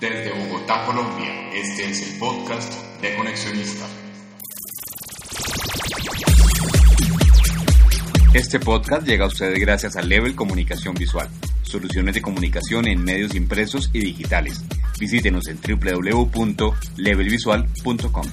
[0.00, 3.86] Desde Bogotá, Colombia, este es el podcast de Conexionista.
[8.34, 11.30] Este podcast llega a ustedes gracias a Level Comunicación Visual,
[11.62, 14.62] soluciones de comunicación en medios impresos y digitales.
[15.00, 18.26] Visítenos en www.levelvisual.com.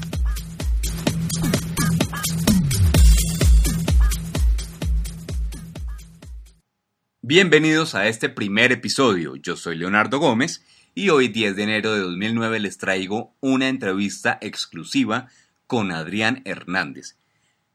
[7.21, 9.37] Bienvenidos a este primer episodio.
[9.37, 10.61] Yo soy Leonardo Gómez
[10.95, 15.27] y hoy 10 de enero de 2009 les traigo una entrevista exclusiva
[15.65, 17.17] con Adrián Hernández,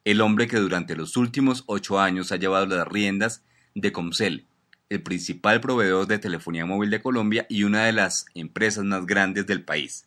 [0.04, 3.42] el hombre que durante los últimos ocho años ha llevado las riendas
[3.74, 4.46] de Comcel,
[4.88, 9.46] el principal proveedor de telefonía móvil de Colombia y una de las empresas más grandes
[9.46, 10.06] del país.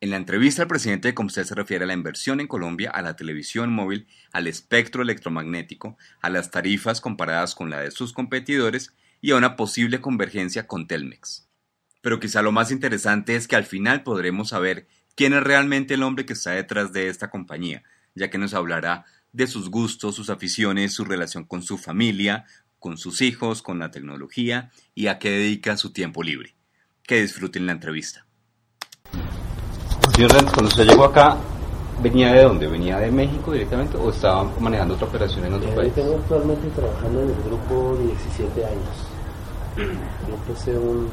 [0.00, 3.02] En la entrevista el presidente de Comcel se refiere a la inversión en Colombia, a
[3.02, 8.94] la televisión móvil, al espectro electromagnético, a las tarifas comparadas con la de sus competidores
[9.20, 11.48] y a una posible convergencia con Telmex.
[12.02, 16.02] Pero quizá lo más interesante es que al final podremos saber quién es realmente el
[16.02, 17.82] hombre que está detrás de esta compañía,
[18.14, 22.44] ya que nos hablará de sus gustos, sus aficiones, su relación con su familia,
[22.78, 26.54] con sus hijos, con la tecnología y a qué dedica su tiempo libre.
[27.04, 28.26] Que disfruten la entrevista.
[30.14, 31.36] Señor cuando usted llegó acá,
[32.02, 32.66] ¿venía de dónde?
[32.66, 35.94] ¿Venía de México directamente o estaba manejando otra operación en otro eh, país?
[35.94, 38.96] Tengo actualmente trabajando en el grupo 17 años.
[40.28, 41.08] Yo empecé un,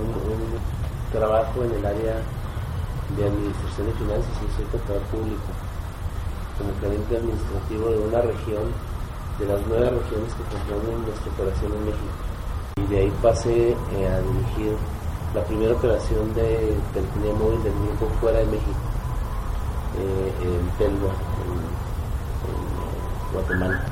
[0.00, 0.58] un,
[1.12, 2.20] trabajo en el área
[3.16, 5.48] de administración y finanzas y soy contador público
[6.58, 8.64] como gerente administrativo de una región,
[9.38, 12.14] de las nueve regiones que componen nuestra operación en México.
[12.76, 14.76] Y de ahí pasé eh, a dirigir
[15.34, 18.80] la primera operación de telefonía móvil del grupo fuera de México,
[19.98, 21.12] eh, en Telva,
[21.46, 21.78] en,
[23.32, 23.84] Guatemala.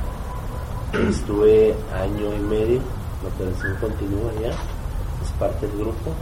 [1.09, 2.81] Estuve año y medio,
[3.23, 4.53] la operación continúa ya,
[5.39, 6.13] parte del grupo.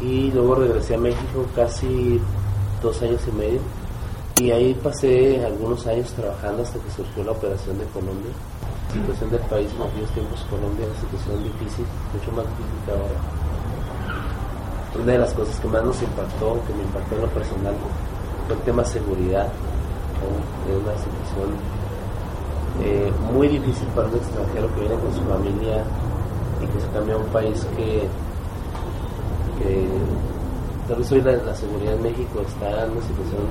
[0.00, 2.20] Y luego regresé a México casi
[2.82, 3.60] dos años y medio.
[4.40, 8.32] Y ahí pasé algunos años trabajando hasta que surgió la operación de Colombia.
[8.88, 12.92] La situación del país en aquellos tiempos, Colombia, una situación difícil, mucho más difícil que
[12.92, 13.40] ahora
[14.98, 17.74] una de las cosas que más nos impactó, que me impactó en lo personal,
[18.46, 19.48] fue el tema seguridad.
[20.68, 21.48] Es una situación
[22.82, 25.84] eh, muy difícil para un extranjero que viene con su familia
[26.62, 28.08] y que se cambia a un país que,
[30.88, 33.44] tal vez hoy la, seguridad en México está en una situación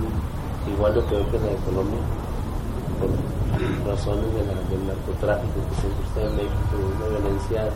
[0.68, 2.00] igual de peor que la de Colombia,
[3.00, 3.10] por
[3.88, 7.68] razones de del narcotráfico que se está en México, una violencia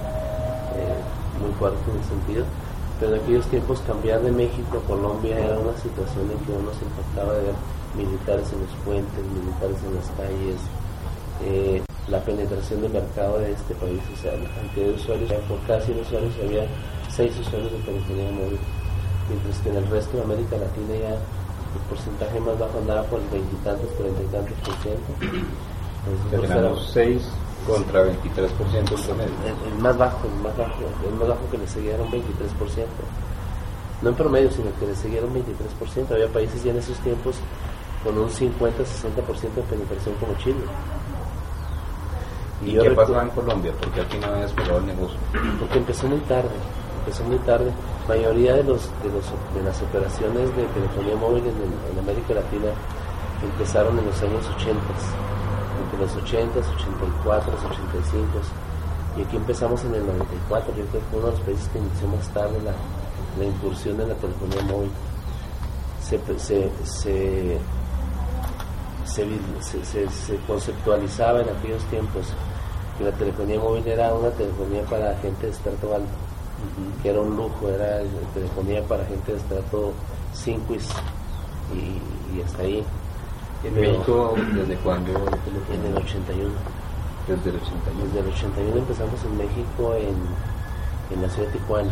[0.78, 1.00] eh,
[1.42, 2.46] muy fuerte en ese sentido.
[3.00, 6.70] Pero en aquellos tiempos cambiar de México a Colombia era una situación en que uno
[6.78, 7.56] se impactaba de ver
[7.98, 10.62] militares en los puentes, militares en las calles,
[11.46, 15.60] eh, la penetración del mercado de este país, o sea, la cantidad de usuarios, por
[15.68, 16.66] cada 100 usuarios había
[17.10, 18.60] 6 usuarios de telefonía móvil,
[19.30, 23.20] mientras que en el resto de América Latina ya el porcentaje más bajo andaba por
[23.20, 25.12] el veintitantos, treinta y tantos por ciento.
[26.32, 27.30] Entonces, 6
[27.66, 28.10] contra 23%
[28.78, 29.34] en promedio.
[29.66, 32.24] El, más bajo, el más bajo, el más bajo que le un 23%.
[34.02, 36.12] No en promedio, sino que le seguía un 23%.
[36.12, 37.38] Había países ya en esos tiempos
[38.04, 40.60] con un 50-60% de penetración como Chile.
[42.66, 43.74] ¿Y, qué pasó en Colombia?
[43.80, 45.18] Porque aquí no había despegado el negocio.
[45.60, 46.56] Porque empezó muy tarde,
[47.00, 47.72] empezó muy tarde.
[48.08, 49.26] La mayoría de, los, de, los,
[49.56, 51.56] de las operaciones de telefonía móvil en,
[51.92, 52.72] en América Latina
[53.44, 54.80] empezaron en los años 80
[55.84, 58.28] entre los 80, 84, 85
[59.18, 61.78] y aquí empezamos en el 94, yo creo que fue uno de los países que
[61.78, 62.74] inició más tarde la,
[63.38, 64.90] la incursión en la telefonía móvil.
[66.02, 67.60] Se, se, se,
[69.06, 72.26] se, conceptualizaba en aquellos tiempos
[72.98, 76.08] que la telefonía móvil era una telefonía para gente de estrato alto,
[77.02, 78.02] que era un lujo, era
[78.34, 79.94] telefonía para gente de estrato
[80.34, 82.86] 5 y, y hasta ahí
[83.64, 85.12] ¿En México desde cuándo?
[85.12, 86.52] En el 81.
[87.28, 88.06] Desde el 81.
[88.06, 91.92] Desde el 81 empezamos en México, en, en la ciudad de Tijuana.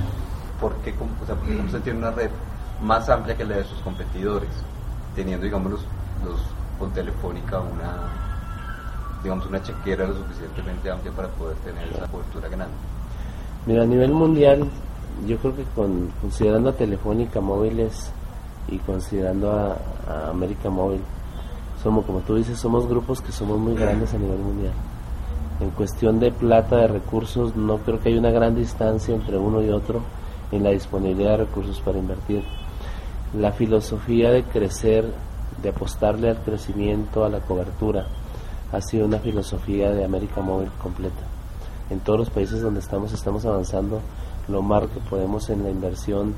[0.59, 1.35] ¿Por qué o sea,
[1.66, 2.29] usted tiene una red
[2.81, 4.49] más amplia que la de sus competidores?
[5.16, 5.81] Teniendo, digamos, los,
[6.25, 6.41] los
[6.78, 8.30] con Telefónica una
[9.23, 12.76] digamos una chequera lo suficientemente amplia para poder tener esa cobertura grande.
[13.66, 14.68] Mira, a nivel mundial,
[15.28, 18.12] yo creo que con, considerando a Telefónica móviles
[18.68, 19.78] y considerando a,
[20.08, 21.02] a América Móvil,
[21.82, 24.73] somos, como tú dices, somos grupos que somos muy grandes a nivel mundial.
[25.59, 29.62] En cuestión de plata, de recursos, no creo que haya una gran distancia entre uno
[29.62, 30.02] y otro
[30.52, 32.44] en la disponibilidad de recursos para invertir.
[33.38, 35.06] La filosofía de crecer,
[35.62, 38.08] de apostarle al crecimiento, a la cobertura,
[38.72, 41.22] ha sido una filosofía de América Móvil completa.
[41.90, 44.02] En todos los países donde estamos estamos avanzando
[44.47, 46.35] lo más que podemos en la inversión,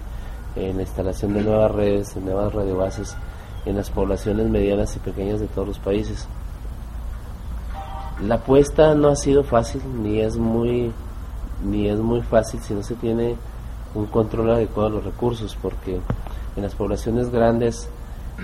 [0.55, 3.15] en la instalación de nuevas redes, en nuevas radiobases
[3.65, 6.27] en las poblaciones medianas y pequeñas de todos los países.
[8.21, 10.91] La apuesta no ha sido fácil, ni es muy,
[11.63, 13.35] ni es muy fácil si no se tiene
[13.95, 15.99] un control adecuado de los recursos, porque
[16.55, 17.89] en las poblaciones grandes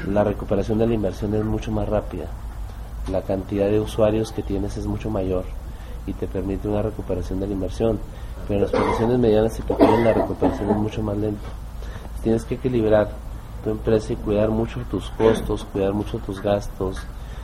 [0.08, 2.26] la recuperación de la inversión es mucho más rápida,
[3.12, 5.46] la cantidad de usuarios que tienes es mucho mayor
[6.06, 8.00] y te permite una recuperación de la inversión,
[8.48, 11.48] pero en las poblaciones medianas y pequeñas la recuperación es mucho más lenta.
[12.24, 13.10] Tienes que equilibrar
[13.64, 16.98] tu empresa y cuidar mucho tus costos, cuidar mucho tus gastos,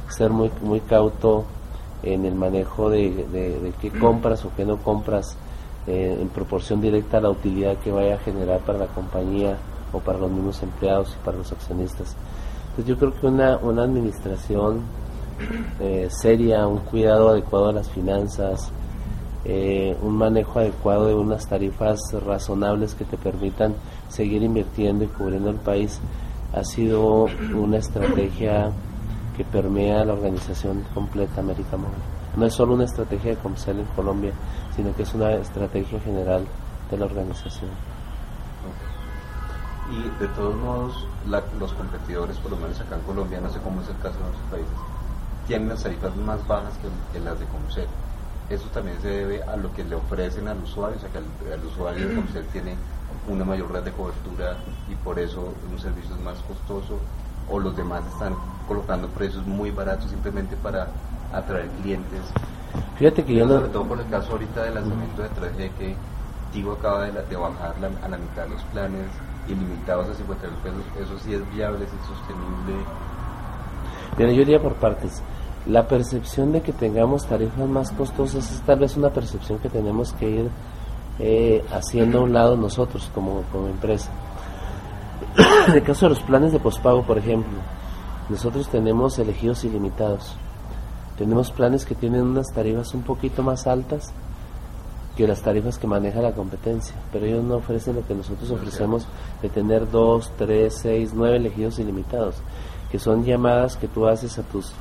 [0.10, 1.46] ser muy, muy cauto
[2.04, 5.38] en el manejo de, de, qué compras o qué no compras
[5.88, 9.58] eh, en proporción directa a la utilidad que vaya a generar para la compañía
[9.92, 12.16] o para los mismos empleados y para los accionistas.
[12.70, 14.82] Entonces yo creo que una, una administración
[15.80, 18.72] eh, seria, un cuidado adecuado a las finanzas,
[19.44, 23.76] eh, un manejo adecuado de unas tarifas razonables que te permitan
[24.08, 26.00] seguir invirtiendo y cubriendo el país
[26.54, 28.72] ha sido una estrategia
[29.36, 32.00] que permea la organización completa América Móvil.
[32.38, 34.32] No es solo una estrategia de Comcel en Colombia,
[34.76, 36.46] sino que es una estrategia general
[36.90, 37.72] de la organización.
[39.92, 41.06] Y de todos modos,
[41.60, 44.26] los competidores, por lo menos acá en Colombia, no sé cómo es el caso en
[44.26, 44.74] otros países,
[45.48, 46.74] tienen las tarifas más bajas
[47.14, 47.88] que, las de Comcel
[48.50, 51.66] eso también se debe a lo que le ofrecen al usuario, o sea que al,
[51.66, 52.76] usuario como usted tiene
[53.28, 54.58] una mayor red de cobertura
[54.88, 57.00] y por eso un servicio es más costoso
[57.50, 58.36] o los demás están
[58.68, 60.90] colocando precios muy baratos simplemente para
[61.34, 62.22] atraer clientes.
[62.98, 63.56] Fíjate que yo no...
[63.56, 65.96] Sobre todo por el caso ahorita del lanzamiento de 3G que
[66.54, 69.08] Tigo acaba de, bajar a la mitad los planes
[69.48, 72.74] ilimitados a 50 mil pesos, eso sí es viable, es sostenible.
[74.18, 75.22] Pero yo diría por partes
[75.68, 80.14] la percepción de que tengamos tarifas más costosas es tal vez una percepción que tenemos
[80.14, 80.50] que ir
[81.18, 84.12] eh, haciendo a un lado nosotros como, como empresa.
[85.68, 87.58] en el caso de los planes de pospago, por ejemplo,
[88.30, 90.36] nosotros tenemos elegidos ilimitados.
[91.18, 94.14] Tenemos planes que tienen unas tarifas un poquito más altas
[95.16, 99.08] que las tarifas que maneja la competencia, pero ellos no ofrecen lo que nosotros ofrecemos
[99.42, 102.36] de tener dos, tres, seis, nueve elegidos ilimitados,
[102.96, 104.72] que son llamadas que tú haces a tus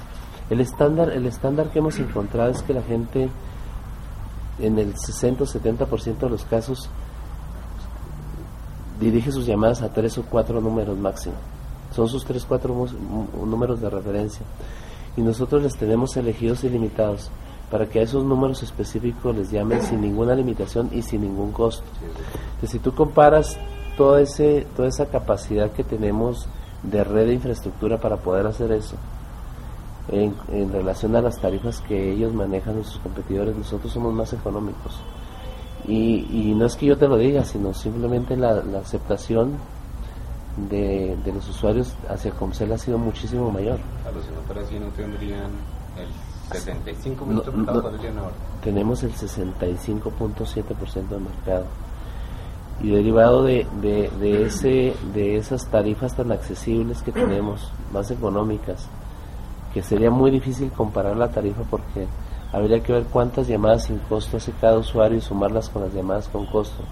[0.49, 3.29] el estándar, el estándar que hemos encontrado es que la gente
[4.61, 6.89] en el 60 o 70% de los casos
[9.01, 11.35] dirige sus llamadas a tres o cuatro números máximo.
[11.93, 12.87] Son sus tres o cuatro
[13.45, 14.47] números de referencia.
[15.17, 17.33] Y nosotros les tenemos elegidos ilimitados
[17.69, 21.83] para que a esos números específicos les llamen sin ninguna limitación y sin ningún costo.
[22.45, 23.59] Entonces, si tú comparas
[23.97, 26.47] toda, ese, toda esa capacidad que tenemos
[26.91, 28.97] de red de infraestructura para poder hacer eso,
[30.09, 35.01] en, relación a las tarifas que ellos manejan nuestros competidores, nosotros somos más económicos.
[35.87, 39.57] Y, no es que yo te lo diga, sino simplemente la, aceptación
[40.69, 43.79] de, los usuarios hacia Comcel ha sido muchísimo mayor.
[44.07, 44.25] A los
[44.81, 45.51] no tendrían
[45.99, 46.09] el
[46.51, 47.91] 75% mercado
[48.63, 51.67] Tenemos el 65.7% del mercado.
[52.85, 58.91] Y derivado de, de, de, ese, de esas tarifas tan accesibles que tenemos, más económicas,
[59.73, 62.07] que sería muy difícil comparar la tarifa porque
[62.53, 66.29] habría que ver cuántas llamadas sin costo hace cada usuario y sumarlas con las llamadas
[66.29, 66.83] con costo.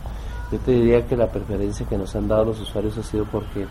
[0.50, 3.66] Yo te diría que la preferencia que nos han dado los usuarios ha sido porque,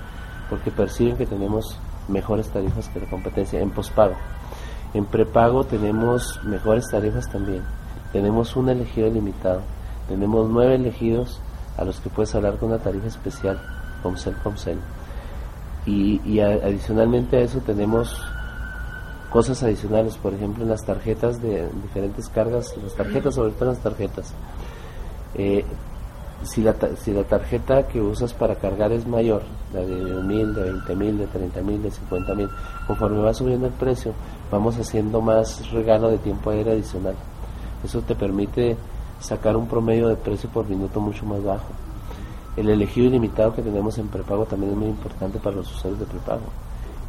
[0.48, 4.14] porque perciben que tenemos mejores tarifas que la competencia en pospago.
[4.94, 7.64] En prepago tenemos mejores tarifas también.
[8.14, 9.62] Tenemos un elegido limitado.
[10.08, 11.42] Tenemos nueve elegidos
[11.78, 13.60] a los que puedes hablar con una tarifa especial,
[14.04, 14.80] Comcel, Comcel.
[15.86, 18.22] Y, y adicionalmente a eso tenemos
[19.32, 23.80] cosas adicionales, por ejemplo, en las tarjetas de diferentes cargas, las tarjetas, sobre todo las
[23.80, 24.34] tarjetas.
[25.36, 25.66] Eh,
[26.44, 30.64] si, la, si la tarjeta que usas para cargar es mayor, la de mil, de
[30.64, 32.50] 20 mil, de 30 mil, de 50 mil,
[32.86, 34.14] conforme va subiendo el precio,
[34.52, 37.16] vamos haciendo más regalo de tiempo aéreo adicional.
[37.84, 38.76] Eso te permite
[39.22, 41.70] sacar un promedio de precio por minuto mucho más bajo.
[42.58, 46.06] El elegido ilimitado que tenemos en prepago también es muy importante para los usuarios de
[46.06, 46.48] prepago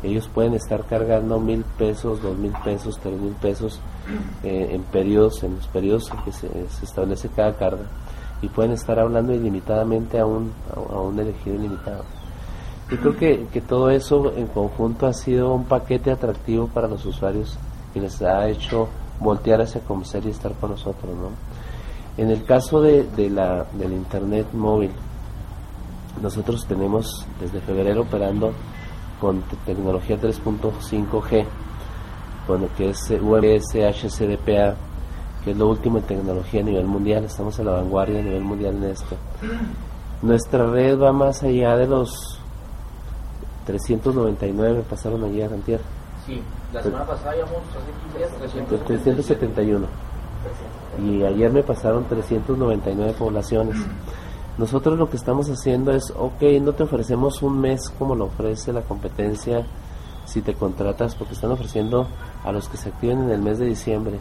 [0.03, 3.79] ellos pueden estar cargando mil pesos, dos mil pesos, tres mil pesos
[4.43, 6.49] eh, en periodos, en los periodos en que se,
[6.83, 7.85] establece cada carga
[8.41, 12.05] y pueden estar hablando ilimitadamente a un, a, un elegido ilimitado.
[12.91, 17.07] Yo creo que, que todo eso en conjunto ha sido un paquete atractivo para los
[17.07, 17.57] usuarios
[17.95, 18.89] y les ha hecho
[19.21, 21.13] voltear hacia Comcel y estar con nosotros.
[21.15, 21.52] ¿no?
[22.17, 24.91] En el caso de, de la, del Internet móvil,
[26.21, 28.53] nosotros tenemos desde febrero operando
[29.21, 31.45] con tecnología 3.5G,
[32.47, 34.77] con lo que es UMS HCDPA
[35.45, 38.43] que es lo último en tecnología a nivel mundial, estamos a la vanguardia a nivel
[38.43, 39.17] mundial en esto.
[40.23, 42.39] Nuestra red va más allá de los
[43.67, 45.81] 399, pasaron allí a Antier.
[46.25, 46.41] Sí,
[46.73, 49.87] la semana pasada íbamos hace 15 días 371.
[51.01, 53.77] Y ayer me pasaron 399 poblaciones.
[54.59, 58.73] Nosotros lo que estamos haciendo es, ok, no te ofrecemos un mes como lo ofrece
[58.73, 59.65] la competencia
[60.27, 62.07] si te contratas, porque están ofreciendo
[62.45, 64.19] a los que se activen en el mes de diciembre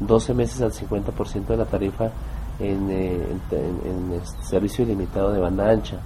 [0.00, 2.10] 12 meses al 50% de la tarifa
[2.58, 3.14] en, eh,
[3.50, 5.98] en- en- en este servicio ilimitado de banda ancha.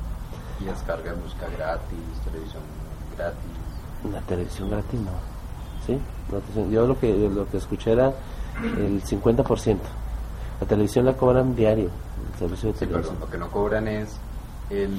[0.60, 2.62] Y descarga de música gratis, televisión
[3.16, 4.12] gratis.
[4.12, 5.10] La televisión gratis no.
[5.86, 5.98] ¿Sí?
[6.70, 8.12] Yo lo que, lo que escuché era
[8.62, 9.78] el 50%.
[10.60, 11.90] La televisión la cobran diario,
[12.32, 13.16] el servicio de Sí, televisión.
[13.20, 14.16] lo que no cobran es
[14.70, 14.92] el,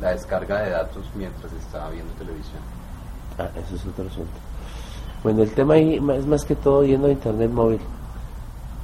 [0.00, 2.60] la descarga de datos mientras está viendo televisión.
[3.38, 4.30] Ah, eso es otro asunto.
[5.22, 7.80] Bueno, el tema ahí es más que todo yendo a internet móvil.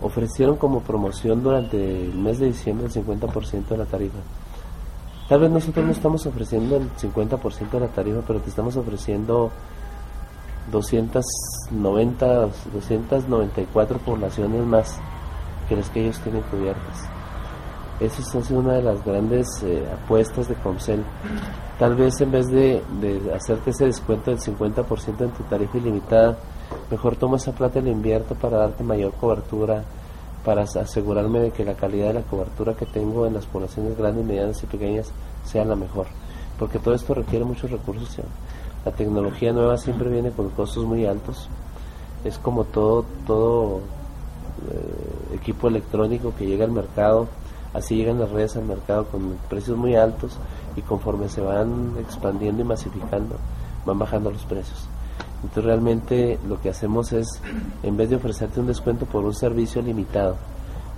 [0.01, 1.77] Ofrecieron como promoción durante
[2.07, 4.19] el mes de diciembre el 50% de la tarifa.
[5.29, 9.51] Tal vez nosotros no estamos ofreciendo el 50% de la tarifa, pero te estamos ofreciendo
[10.71, 12.27] 290,
[12.73, 14.99] 294 poblaciones más
[15.69, 17.09] que las que ellos tienen cubiertas.
[18.01, 21.05] Esa ha sido una de las grandes eh, apuestas de Comcel.
[21.79, 22.83] Tal vez en vez de,
[23.35, 26.37] hacerte ese descuento del 50% en tu tarifa ilimitada,
[26.91, 29.85] mejor tomo esa plata y la invierto para darte mayor cobertura,
[30.45, 33.97] para as- asegurarme de que la calidad de la cobertura que tengo en las poblaciones
[33.97, 35.13] grandes, medianas y pequeñas
[35.45, 36.07] sea la mejor.
[36.59, 38.17] Porque todo esto requiere muchos recursos.
[38.85, 41.49] La tecnología nueva siempre viene con costos muy altos.
[42.25, 43.81] Es como todo, todo
[44.71, 47.29] eh, equipo electrónico que llega al mercado,
[47.75, 50.39] así llegan las redes al mercado con precios muy altos
[50.77, 53.37] y conforme se van expandiendo y masificando,
[53.87, 54.89] van bajando los precios.
[55.43, 57.41] Entonces realmente lo que hacemos es,
[57.83, 60.37] en vez de ofrecerte un descuento por un servicio limitado,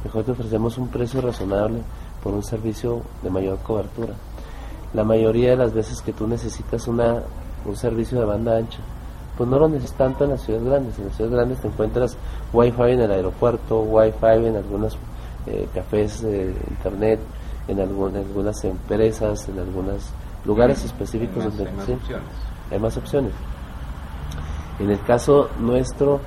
[0.04, 1.80] mejor te ofrecemos un precio razonable
[2.22, 4.14] por un servicio de mayor cobertura.
[4.92, 7.22] La mayoría de las veces que tú necesitas una,
[7.66, 8.78] un servicio de banda ancha,
[9.36, 10.98] pues no lo necesitas tanto en las ciudades grandes.
[10.98, 12.16] En las ciudades grandes te encuentras
[12.52, 14.96] Wi-Fi en el aeropuerto, Wi-Fi en algunos
[15.46, 17.20] eh, cafés de internet,
[17.68, 20.10] en, algún- en algunas empresas, en algunos
[20.44, 22.28] lugares específicos Hay más- donde hay más sí, opciones.
[22.70, 23.32] hay más opciones.
[24.78, 26.20] En el caso nuestro,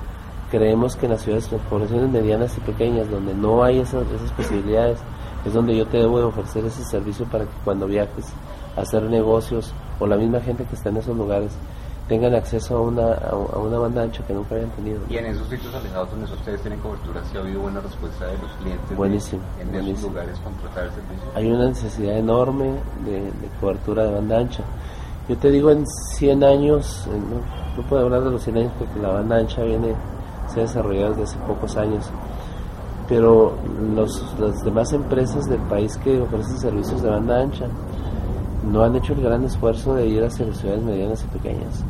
[0.50, 4.32] creemos que en las ciudades, las poblaciones medianas y pequeñas, donde no hay esas, esas
[4.32, 4.98] posibilidades,
[5.44, 8.26] es donde yo te debo de ofrecer ese servicio para que cuando viajes
[8.76, 11.52] a hacer negocios o la misma gente que está en esos lugares
[12.08, 14.98] tengan acceso a una, a, una banda ancha que nunca habían tenido.
[15.10, 18.38] Y en esos sitios alejados donde ustedes tienen cobertura, ¿sí ha habido buena respuesta de
[18.38, 18.88] los clientes?
[18.88, 20.08] de- Buenísimo, En esos buenísimo.
[20.08, 21.28] lugares contratar el servicio.
[21.34, 22.64] hay una necesidad enorme
[23.04, 24.62] de, de cobertura de banda ancha.
[25.28, 25.84] Yo te digo, en
[26.16, 27.36] 100 años, en- no,
[27.76, 29.94] no puedo hablar de los 100 años porque la banda ancha viene,
[30.48, 32.08] se ha desarrollado desde hace pocos años,
[33.06, 33.52] pero
[33.94, 37.66] los, las demás empresas del país que ofrecen servicios de banda ancha
[38.70, 41.82] no han hecho el gran esfuerzo de ir hacia las ciudades medianas y pequeñas.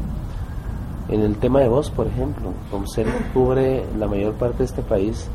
[1.09, 5.27] En el tema de voz, por ejemplo, Comcel cubre la mayor parte de este país.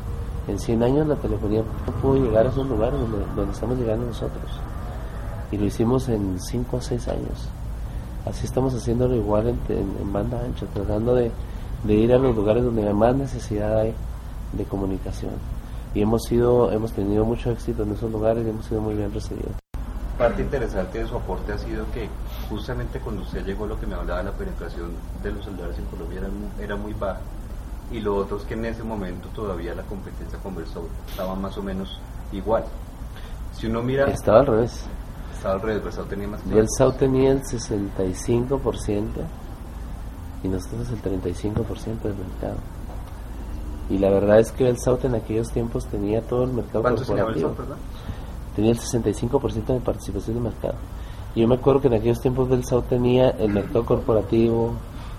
[0.48, 3.00] En 100 años la telefonía no pudo llegar a esos lugares
[3.36, 4.60] donde, estamos llegando nosotros.
[5.52, 7.48] Y lo hicimos en 5 o 6 años.
[8.26, 11.32] Así estamos haciéndolo igual en, en- en banda ancha, tratando de,
[11.84, 13.94] de ir a los lugares donde más necesidad hay
[14.54, 15.34] de comunicación.
[15.96, 19.14] Y hemos sido, hemos tenido mucho éxito en esos lugares y hemos sido muy bien
[19.14, 19.63] recibidos.
[20.18, 22.08] Parte interesante de su aporte ha sido que
[22.50, 24.92] justamente cuando usted llegó lo que me hablaba de la penetración
[25.24, 26.30] de los celulares en Colombia era,
[26.64, 27.20] era muy baja
[27.92, 31.58] y lo otro es que en ese momento todavía la competencia con Versau estaba más
[31.58, 32.00] o menos
[32.32, 32.64] igual.
[33.54, 34.86] Si uno mira, Estaba al revés.
[35.36, 36.42] estaba al revés, Versau tenía más
[36.78, 39.08] SAU tenía el 65%
[40.44, 42.58] y nosotros el 35% del mercado.
[43.90, 47.52] Y la verdad es que el en aquellos tiempos tenía todo el mercado ¿Cuánto corporativo.
[47.52, 47.78] Perdón?
[48.56, 50.76] Tenía el 65% de participación de mercado.
[51.36, 54.74] Y yo me acuerdo que en aquellos tiempos del SAU tenía el mercado corporativo,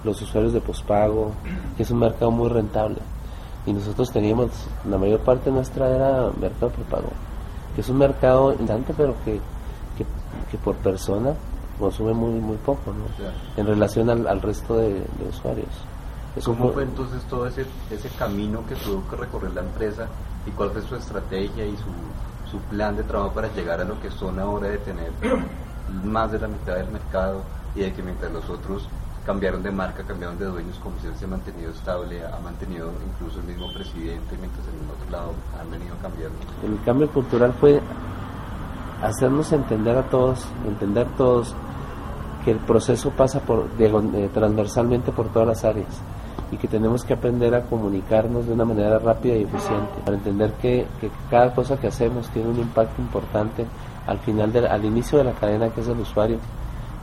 [0.04, 1.32] los usuarios de pospago,
[1.76, 2.98] que es un mercado muy rentable.
[3.66, 4.50] Y nosotros teníamos,
[4.88, 7.10] la mayor parte nuestra era mercado prepago,
[7.74, 9.40] que es un mercado importante, pero que,
[9.96, 10.04] que,
[10.50, 11.34] que por persona
[11.78, 13.04] consume muy muy poco, ¿no?
[13.56, 15.68] En relación al, al resto de, de usuarios.
[16.36, 20.08] Eso ¿Cómo fue entonces todo ese, ese camino que tuvo que recorrer la empresa
[20.46, 21.84] y cuál fue su estrategia y su,
[22.54, 25.11] su plan de trabajo para llegar a lo que son ahora de tener
[26.04, 27.42] más de la mitad del mercado
[27.75, 28.88] y de que mientras los otros
[29.26, 33.40] cambiaron de marca, cambiaron de dueños, como si se ha mantenido estable, ha mantenido incluso
[33.40, 36.37] el mismo presidente, mientras en el otro lado han venido cambiando.
[36.62, 37.80] El cambio cultural fue
[39.02, 41.56] hacernos entender a todos, entender todos
[42.44, 43.66] que el proceso pasa por,
[44.32, 45.88] transversalmente por todas las áreas
[46.50, 50.52] y que tenemos que aprender a comunicarnos de una manera rápida y eficiente para entender
[50.54, 50.86] que,
[51.30, 53.66] cada cosa que hacemos tiene un impacto importante
[54.06, 56.38] al final de, al inicio de la cadena que es el usuario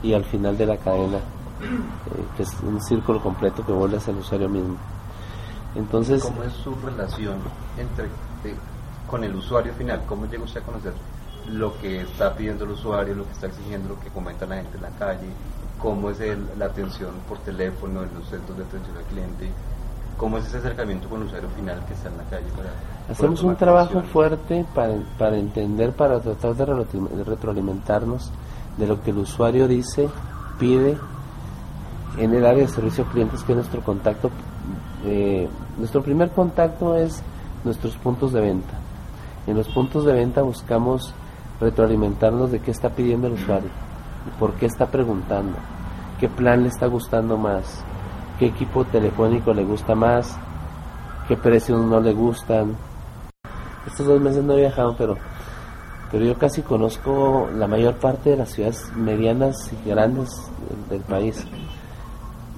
[0.02, 4.12] y al final de la cadena eh, que es un círculo completo que vuelve hacia
[4.12, 4.76] el usuario mismo.
[5.74, 7.36] Entonces cómo es su relación
[7.78, 8.08] entre
[9.08, 10.92] con el usuario final cómo llega usted a conocer
[11.50, 14.76] lo que está pidiendo el usuario lo que está exigiendo lo que comenta la gente
[14.76, 15.26] en la calle
[15.82, 16.18] cómo es
[16.56, 19.50] la atención por teléfono en los centros de atención al cliente,
[20.16, 22.46] cómo es ese acercamiento con el usuario final que está en la calle.
[23.10, 28.30] Hacemos un trabajo fuerte para, para entender, para tratar de retroalimentarnos
[28.76, 30.08] de lo que el usuario dice,
[30.58, 30.96] pide
[32.16, 34.30] en el área de servicio a clientes, que es nuestro contacto.
[35.04, 35.48] Eh,
[35.78, 37.22] nuestro primer contacto es
[37.64, 38.74] nuestros puntos de venta.
[39.46, 41.12] En los puntos de venta buscamos
[41.60, 43.70] retroalimentarnos de qué está pidiendo el usuario,
[44.38, 45.56] por qué está preguntando,
[46.22, 47.82] qué plan le está gustando más,
[48.38, 50.38] qué equipo telefónico le gusta más,
[51.26, 52.76] qué precios no le gustan.
[53.88, 55.16] Estos dos meses no he viajado, pero,
[56.12, 60.28] pero yo casi conozco la mayor parte de las ciudades medianas y grandes
[60.88, 61.44] del, país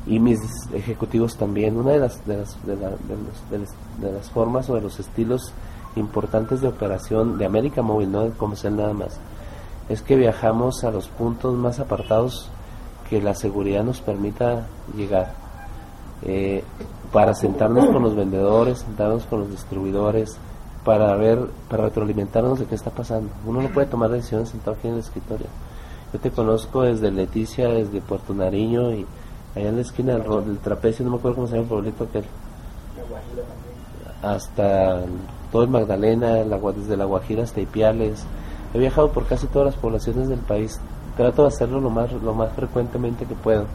[0.06, 0.40] y mis
[0.74, 1.78] ejecutivos también.
[1.78, 5.54] Una de las, de las, de, de, las, formas o de los estilos
[5.96, 9.18] importantes de operación de América Móvil, no de comercial nada más,
[9.88, 12.50] es que viajamos a los puntos más apartados
[13.08, 15.32] que la seguridad nos permita llegar.
[16.22, 16.64] Eh,
[17.12, 20.36] para sentarnos con los vendedores, sentarnos con los distribuidores,
[20.84, 23.30] para ver, para retroalimentarnos de qué está pasando.
[23.46, 25.46] Uno no puede tomar decisiones sentado aquí en el escritorio.
[26.12, 29.06] Yo te conozco desde Leticia, desde Puerto Nariño y
[29.54, 32.24] allá en la esquina del, trapecio, no me acuerdo cómo se llama el pueblito aquel.
[34.22, 35.02] Hasta
[35.52, 38.24] todo el Magdalena, desde La Guajira hasta Ipiales.
[38.72, 40.80] He viajado por casi todas las poblaciones del país
[41.16, 43.66] trato de hacerlo lo más, lo más frecuentemente que puedo.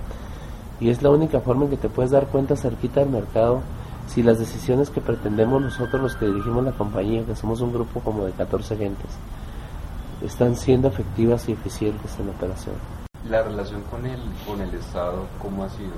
[0.79, 3.61] Y es la única forma en que te puedes dar cuenta cerquita del mercado
[4.07, 7.99] si las decisiones que pretendemos nosotros los que dirigimos la compañía, que somos un grupo
[7.99, 9.11] como de 14 gentes,
[10.25, 12.75] están siendo efectivas y eficientes en la operación.
[13.29, 15.91] ¿La relación con el, con el Estado cómo ha sido,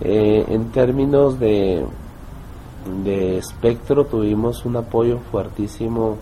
[0.00, 1.84] eh, en términos de,
[3.04, 6.16] de espectro tuvimos un apoyo fuertísimo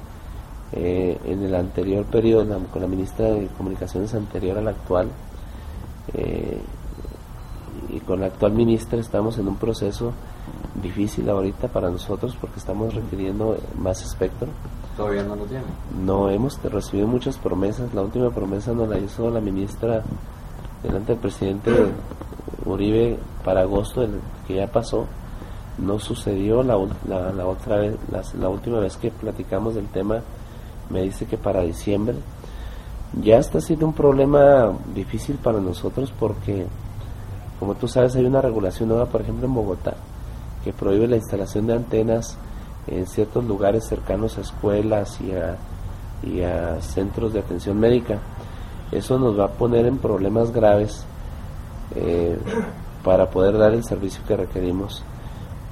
[0.76, 5.08] eh, en el anterior periodo, con la ministra de Comunicaciones anterior a la actual,
[6.12, 6.60] eh,
[7.88, 10.12] y con la actual ministra estamos en un proceso
[10.82, 14.48] difícil ahorita para nosotros porque estamos requiriendo más espectro.
[14.98, 15.64] ¿Todavía no lo tiene?
[16.04, 17.94] No, hemos recibido muchas promesas.
[17.94, 20.02] La última promesa nos la hizo la ministra
[20.82, 21.70] delante del presidente
[22.66, 25.06] Uribe para agosto, el que ya pasó.
[25.78, 27.96] No sucedió la, la, otra vez,
[28.38, 30.20] la última vez que platicamos del tema
[30.90, 32.16] me dice que para diciembre
[33.20, 36.66] ya está siendo un problema difícil para nosotros porque,
[37.58, 39.94] como tú sabes, hay una regulación nueva, por ejemplo, en Bogotá,
[40.64, 42.36] que prohíbe la instalación de antenas
[42.86, 45.56] en ciertos lugares cercanos a escuelas y a,
[46.22, 48.18] y a centros de atención médica.
[48.92, 51.04] Eso nos va a poner en problemas graves
[51.94, 52.38] eh,
[53.02, 55.02] para poder dar el servicio que requerimos.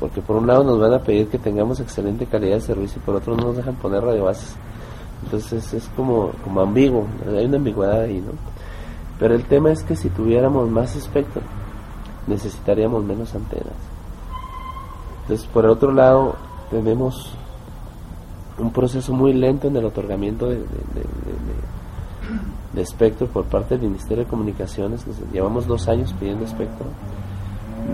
[0.00, 3.05] Porque por un lado nos van a pedir que tengamos excelente calidad de servicio y
[3.05, 4.57] por otro no nos dejan poner radiobases
[5.22, 8.33] entonces es como, como ambiguo, hay una ambigüedad ahí, ¿no?
[9.18, 11.42] Pero el tema es que si tuviéramos más espectro,
[12.27, 13.74] necesitaríamos menos antenas.
[15.22, 16.37] Entonces, por el otro lado,
[16.70, 17.33] tenemos
[18.59, 20.64] un proceso muy lento en el otorgamiento de, de,
[22.83, 25.05] espectro por parte del Ministerio de Comunicaciones.
[25.33, 26.87] llevamos dos años pidiendo espectro.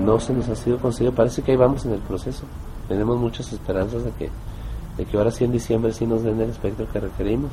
[0.05, 1.15] No se nos ha sido conseguido.
[1.15, 2.45] Parece que ahí vamos en el proceso.
[2.89, 4.31] Tenemos muchas esperanzas de que
[5.01, 7.51] de que ahora sí en diciembre sí nos den el espectro que requerimos.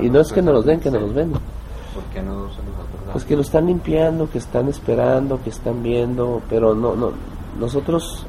[0.00, 1.32] Y no es que nos los den, que nos los den.
[1.32, 5.82] ¿Por qué no se los Pues que lo están limpiando, que están esperando, que están
[5.82, 7.10] viendo, pero no, no,
[7.58, 8.24] nosotros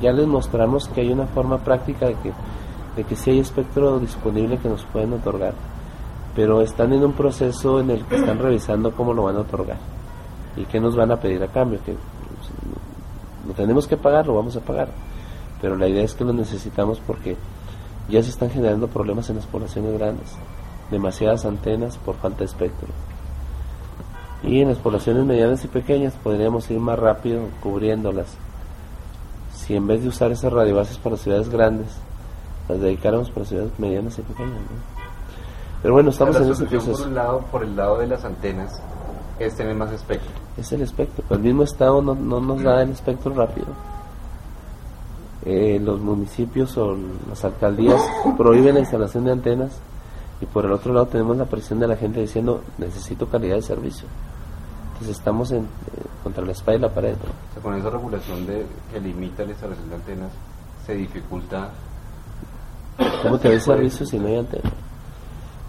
[0.00, 2.32] ya les mostramos que hay una forma práctica de que,
[2.96, 5.52] de que sí hay espectro disponible que nos pueden otorgar,
[6.34, 9.76] pero están en un proceso en el que están revisando cómo lo van a otorgar
[10.56, 11.94] y qué nos van a pedir a cambio, que
[13.46, 14.88] lo tenemos que pagar, lo vamos a pagar,
[15.60, 17.36] pero la idea es que lo necesitamos porque
[18.08, 20.32] ya se están generando problemas en las poblaciones grandes,
[20.90, 22.88] demasiadas antenas por falta de espectro.
[24.42, 28.36] Y en las poblaciones medianas y pequeñas podríamos ir más rápido cubriéndolas.
[29.54, 31.88] Si en vez de usar esas radiobases para ciudades grandes,
[32.68, 34.58] las dedicáramos para ciudades medianas y pequeñas.
[35.80, 36.98] Pero bueno, estamos en ese proceso.
[36.98, 38.82] Por, un lado, por el lado de las antenas
[39.38, 40.30] es tener más espectro.
[40.58, 41.24] Es el espectro.
[41.30, 43.66] el mismo Estado no, no nos da el espectro rápido
[45.44, 46.96] eh, los municipios o
[47.28, 48.00] las alcaldías
[48.36, 49.78] prohíben la instalación de antenas
[50.40, 53.62] y por el otro lado tenemos la presión de la gente diciendo necesito calidad de
[53.62, 54.08] servicio.
[54.92, 55.66] Entonces estamos en, eh,
[56.22, 57.10] contra la espalda y la pared.
[57.12, 57.30] ¿no?
[57.50, 60.32] O sea, con esa regulación de, que limita la instalación de antenas,
[60.86, 61.70] se dificulta.
[63.22, 64.70] ¿Cómo te doy servicio si no hay antena?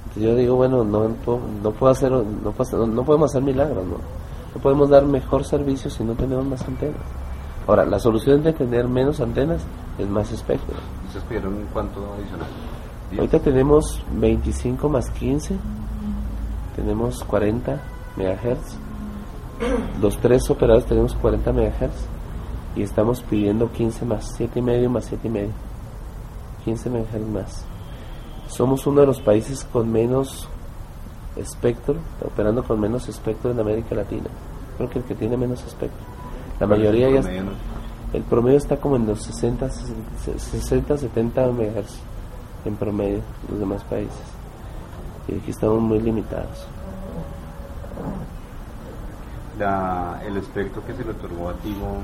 [0.04, 3.98] Entonces yo digo, bueno, no, no, puedo hacer, no, no podemos hacer milagros, ¿no?
[4.56, 7.02] No podemos dar mejor servicio si no tenemos más antenas.
[7.68, 9.62] Ahora, la solución de tener menos antenas
[9.98, 10.76] es más espectro.
[11.08, 12.48] ¿Ustedes pidieron cuánto adicional?
[13.10, 13.20] ¿Diez?
[13.20, 15.56] Ahorita tenemos 25 más 15,
[16.76, 17.82] tenemos 40
[18.18, 18.78] megahertz.
[20.00, 22.06] Los tres operadores tenemos 40 megahertz
[22.76, 25.54] y estamos pidiendo 15 más 7 y medio más 7 y medio.
[26.66, 27.66] 15 megahertz más.
[28.48, 30.48] Somos uno de los países con menos
[31.36, 34.30] espectro, operando con menos espectro en América Latina.
[34.78, 36.15] Creo que el que tiene menos espectro.
[36.60, 37.22] La mayoría ya
[38.14, 42.00] el promedio está como en los 60, 60 70 megahertz
[42.64, 44.16] en promedio los demás países.
[45.28, 46.66] Y aquí estamos muy limitados.
[49.60, 51.98] La, el espectro que se le otorgó a Tigo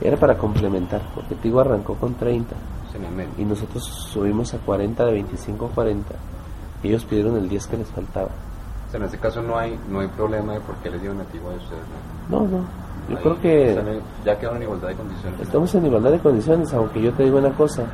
[0.00, 2.54] Era para complementar, porque Tigo arrancó con 30
[2.94, 3.30] en el medio.
[3.38, 6.14] y nosotros subimos a 40, de 25 a 40.
[6.82, 8.28] Y ellos pidieron el 10 que les faltaba.
[8.88, 11.20] O sea, en este caso no hay no hay problema de por qué les dieron
[11.20, 11.82] a Tigo a ustedes.
[12.28, 12.40] ¿no?
[12.40, 12.81] No, no.
[13.08, 15.40] Yo Ahí creo que ya quedaron en igualdad de condiciones.
[15.40, 17.84] estamos en igualdad de condiciones, aunque yo te digo una cosa.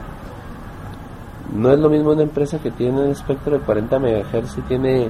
[1.55, 5.09] No es lo mismo una empresa que tiene un espectro de 40 MHz y tiene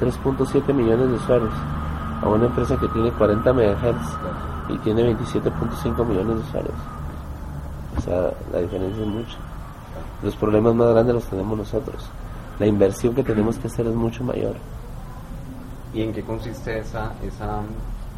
[0.00, 1.52] 3.7 millones de usuarios,
[2.22, 4.18] a una empresa que tiene 40 MHz
[4.68, 6.74] y tiene 27.5 millones de usuarios.
[7.96, 9.38] O sea, la diferencia es mucha.
[10.22, 12.10] Los problemas más grandes los tenemos nosotros.
[12.58, 14.54] La inversión que tenemos que hacer es mucho mayor.
[15.94, 17.60] ¿Y en qué consiste esa esa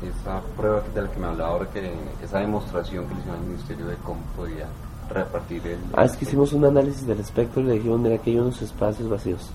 [0.02, 3.46] esa prueba de la que me hablaba ahora, que esa demostración que le hicieron al
[3.46, 4.66] ministerio de cómo podía
[5.08, 5.78] repartir el...
[5.94, 8.60] Ah, es que hicimos un análisis del espectro y le dijimos, mira, aquí hay unos
[8.62, 9.50] espacios vacíos.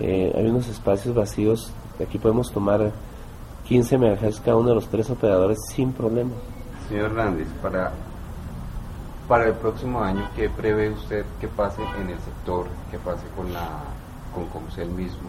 [0.00, 2.92] Eh, hay unos espacios vacíos, que aquí podemos tomar
[3.66, 6.32] 15 MHz cada uno de los tres operadores sin problema.
[6.88, 7.92] Señor Hernández, para,
[9.28, 12.66] para el próximo año, ¿qué prevé usted que pase en el sector?
[12.90, 13.68] ¿Qué pase con la
[14.34, 15.28] con Comcel mismo?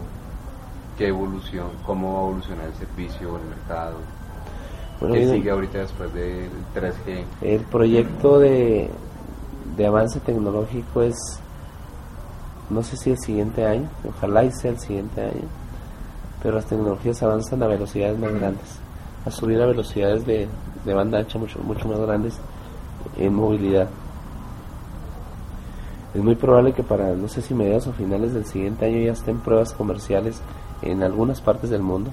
[0.96, 1.68] ¿Qué evolución?
[1.84, 3.96] ¿Cómo va a evolucionar el servicio, el mercado?
[5.00, 7.24] Bueno, ¿Qué sigue ahorita después del 3G?
[7.40, 8.90] el proyecto de,
[9.76, 11.16] de avance tecnológico es,
[12.68, 15.48] no sé si el siguiente año, ojalá y sea el siguiente año,
[16.42, 18.78] pero las tecnologías avanzan a velocidades más grandes,
[19.24, 20.46] a subir a velocidades de,
[20.84, 22.38] de banda ancha mucho, mucho más grandes
[23.16, 23.88] en movilidad.
[26.14, 29.12] Es muy probable que para, no sé si mediados o finales del siguiente año ya
[29.12, 30.42] estén pruebas comerciales
[30.82, 32.10] en algunas partes del mundo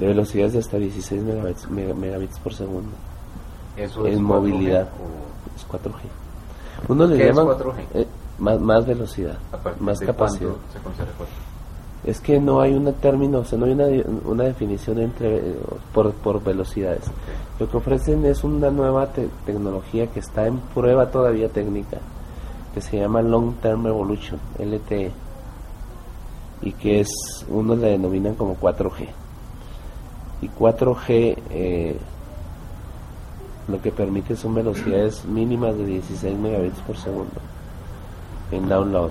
[0.00, 2.90] de velocidades de hasta 16 megabits, mega- megabits por segundo.
[3.76, 4.88] Eso En 4G movilidad.
[5.56, 6.00] Es 4G.
[6.88, 7.74] Uno le ¿Qué es llaman 4G?
[7.94, 8.06] eh,
[8.38, 9.38] más, más velocidad,
[9.80, 10.50] más capacidad.
[10.50, 11.26] cuándo se considera 4G?
[12.02, 13.84] Es que no hay un término, o sea, no hay una,
[14.24, 15.56] una definición entre eh,
[15.92, 17.04] por, por velocidades.
[17.58, 21.98] Lo que ofrecen es una nueva te- tecnología que está en prueba todavía técnica,
[22.72, 25.12] que se llama Long Term Evolution, LTE,
[26.62, 27.08] y que es,
[27.50, 29.06] unos le denominan como 4G.
[30.42, 31.96] Y 4G eh,
[33.68, 37.40] lo que permite son velocidades mínimas de 16 megabits por segundo
[38.50, 39.10] en download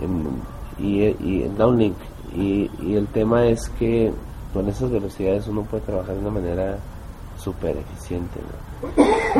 [0.00, 1.96] en- y, en downlink.
[2.34, 4.12] Y, el tema es que
[4.54, 6.78] con esas velocidades uno puede trabajar de una manera
[7.36, 8.38] súper eficiente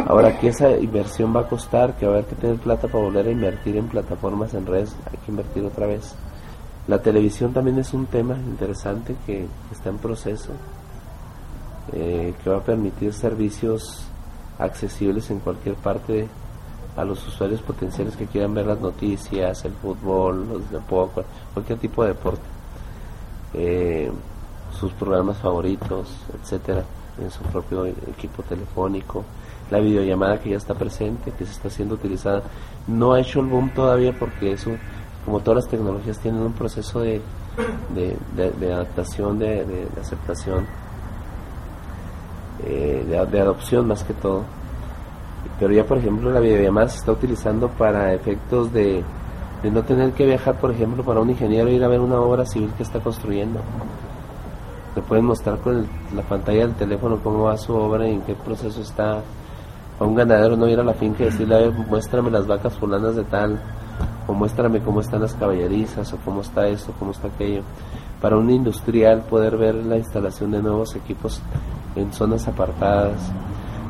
[0.07, 3.05] ahora que esa inversión va a costar que va a haber que tener plata para
[3.05, 6.15] volver a invertir en plataformas en redes hay que invertir otra vez
[6.89, 10.53] la televisión también es un tema interesante que está en proceso
[11.93, 14.05] eh, que va a permitir servicios
[14.59, 16.29] accesibles en cualquier parte
[16.97, 20.83] a los usuarios potenciales que quieran ver las noticias, el fútbol, los
[21.53, 22.43] cualquier tipo de deporte,
[23.55, 24.11] eh,
[24.73, 26.09] sus programas favoritos,
[26.41, 26.85] etcétera,
[27.21, 29.25] en su propio equipo telefónico,
[29.71, 32.43] la videollamada que ya está presente, que se está siendo utilizada,
[32.87, 34.71] no ha hecho el boom todavía porque eso,
[35.25, 37.21] como todas las tecnologías, tienen un proceso de,
[37.95, 40.67] de, adaptación, de, aceptación,
[42.65, 44.43] eh, de, adopción más que todo.
[45.59, 49.03] Pero ya, por ejemplo, la videollamada se está utilizando para efectos de,
[49.71, 52.73] no tener que viajar, por ejemplo, para un ingeniero ir a ver una obra civil
[52.77, 53.61] que está construyendo.
[54.97, 58.23] Le pueden mostrar con el- la pantalla del teléfono cómo va su obra y en
[58.23, 59.21] qué proceso está.
[59.99, 63.25] A un ganadero no ir a la finca y decirle, muéstrame las vacas fulanas de
[63.25, 63.61] tal,
[64.31, 67.63] o muéstrame cómo están las caballerizas, o cómo está esto, cómo está aquello.
[68.21, 71.41] Para un industrial poder ver la instalación de nuevos equipos
[71.97, 73.21] en zonas apartadas.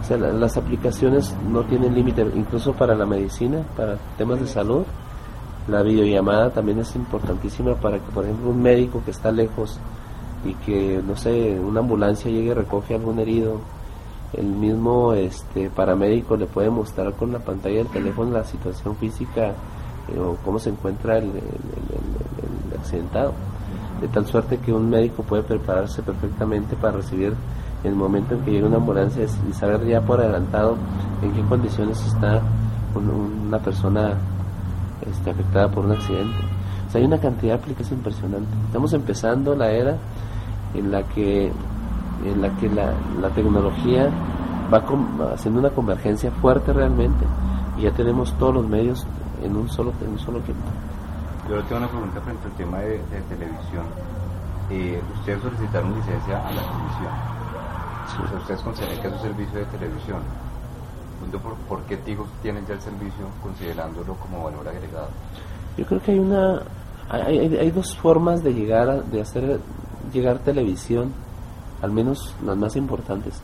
[0.01, 4.47] O sea, la- las aplicaciones no tienen límite, incluso para la medicina, para temas de
[4.47, 4.85] salud.
[5.69, 9.79] La videollamada también es importantísima para que, por ejemplo, un médico que está lejos
[10.45, 13.61] y que, no sé, una ambulancia llegue y recoge a algún herido,
[14.33, 19.53] el mismo este paramédico le puede mostrar con la pantalla del teléfono la situación física
[20.19, 21.31] o cómo se encuentra el,
[22.79, 23.33] accidentado.
[24.01, 27.35] De tal suerte que un médico puede prepararse perfectamente para recibir
[27.85, 30.77] el momento en que llegue una ambulancia y saber ya por adelantado
[31.23, 32.41] en qué condiciones está
[32.95, 34.15] una persona
[35.07, 36.37] este, afectada por un accidente.
[36.89, 38.49] O sea, hay una cantidad de aplicaciones impresionante.
[38.67, 39.97] Estamos empezando la era
[40.75, 41.53] en la que
[42.25, 44.11] en la que la, la tecnología
[44.73, 44.85] va
[45.33, 47.25] haciendo una convergencia fuerte realmente
[47.79, 49.07] y ya tenemos todos los medios
[49.43, 50.65] en un solo en un solo tiempo.
[51.49, 53.85] Yo le tengo una pregunta frente al tema de, televisión.
[54.71, 57.13] Eh, ustedes solicitaron licencia a la televisión.
[58.07, 58.37] Sí.
[58.37, 60.21] ustedes consideran que es un servicio de televisión.
[61.43, 65.09] ¿Por, ¿Por qué Tigo tienen ya el servicio considerándolo como valor agregado?
[65.77, 66.63] Yo creo que hay una
[67.09, 69.61] hay, hay, hay dos formas de llegar de hacer
[70.13, 71.13] llegar televisión
[71.83, 73.41] al menos las más importantes,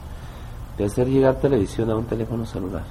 [0.76, 2.84] de hacer llegar televisión a un teléfono celular.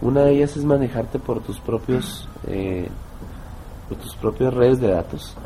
[0.00, 2.88] Una de ellas es manejarte por tus propios eh,
[3.88, 5.36] por tus propias redes de datos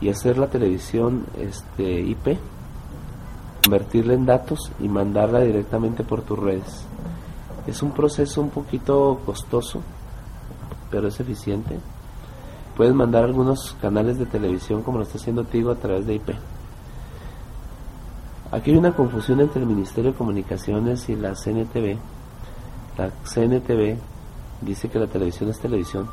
[0.00, 2.38] y hacer la televisión este IP,
[3.64, 6.84] convertirla en datos y mandarla directamente por tus redes.
[7.66, 9.80] Es un proceso un poquito costoso,
[10.90, 11.78] pero es eficiente.
[12.76, 16.30] Puedes mandar algunos canales de televisión como lo está haciendo Tigo a través de IP
[18.54, 21.98] Aquí hay una confusión entre el Ministerio de Comunicaciones y la CNTV.
[22.96, 23.96] La CNTV
[24.60, 26.08] dice que la televisión es televisión,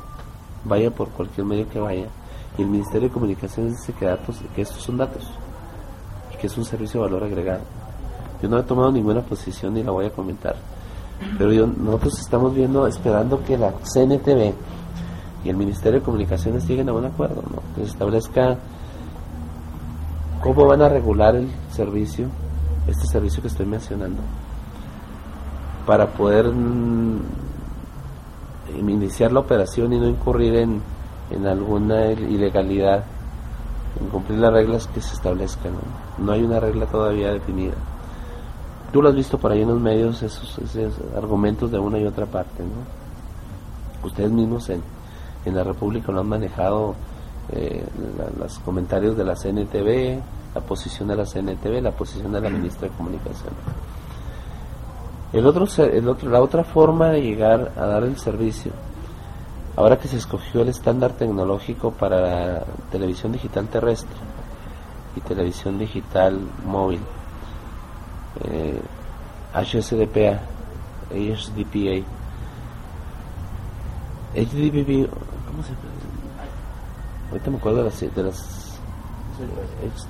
[0.66, 2.08] vaya por cualquier medio que vaya,
[2.58, 5.24] y el Ministerio de Comunicaciones dice que, datos, que estos son datos
[6.34, 7.62] y que es un servicio de valor agregado.
[8.42, 10.56] Yo no he tomado ninguna posición ni la voy a comentar,
[11.38, 14.54] pero nosotros estamos viendo, esperando que la CNTV
[15.44, 17.62] y el Ministerio de Comunicaciones lleguen a un acuerdo, ¿no?
[17.76, 18.58] que establezca
[20.42, 22.28] cómo van a regular el servicio,
[22.88, 24.22] este servicio que estoy mencionando,
[25.86, 27.20] para poder mm,
[28.78, 30.82] iniciar la operación y no incurrir en,
[31.30, 33.04] en alguna ilegalidad,
[34.00, 35.74] en cumplir las reglas que se establezcan.
[36.18, 36.32] ¿no?
[36.32, 37.74] hay una regla todavía definida.
[38.92, 40.60] Tú lo has visto por ahí en los medios, esos,
[41.16, 42.64] argumentos de una y otra parte.
[42.64, 44.08] ¿no?
[44.08, 44.82] Ustedes mismos en,
[45.46, 46.96] en la República lo han manejado
[47.54, 47.86] eh,
[48.40, 50.22] los comentarios de la CNTV,
[50.56, 53.54] la posición de la CNTV, la posición de la ministra de Comunicación.
[55.34, 58.72] El otro, el otro, la otra forma de llegar a dar el servicio,
[59.78, 64.18] ahora que se escogió el estándar tecnológico para televisión digital terrestre
[65.16, 67.00] y televisión digital móvil,
[68.44, 68.82] eh,
[69.54, 70.42] HSDPA,
[71.12, 72.06] HDPA,
[74.36, 75.10] HDPA,
[75.48, 75.74] ¿cómo se?
[77.32, 78.80] Ahorita me acuerdo de las, de las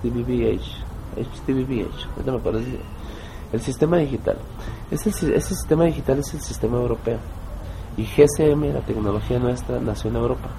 [0.02, 0.84] HDBBH,
[1.16, 2.60] HDBBH, me acuerdo.
[3.52, 4.38] El sistema digital.
[4.90, 7.20] Ese, ese sistema digital es el sistema europeo.
[7.98, 10.50] Y GSM, la tecnología nuestra, nació en Europa.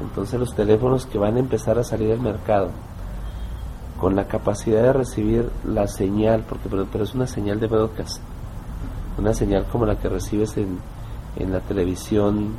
[0.00, 2.70] Entonces los teléfonos que van a empezar a salir al mercado
[3.98, 8.22] con la capacidad de recibir la señal, porque pero, es una señal de broadcast,
[9.18, 10.78] una señal como la que recibes en,
[11.36, 12.54] en la televisión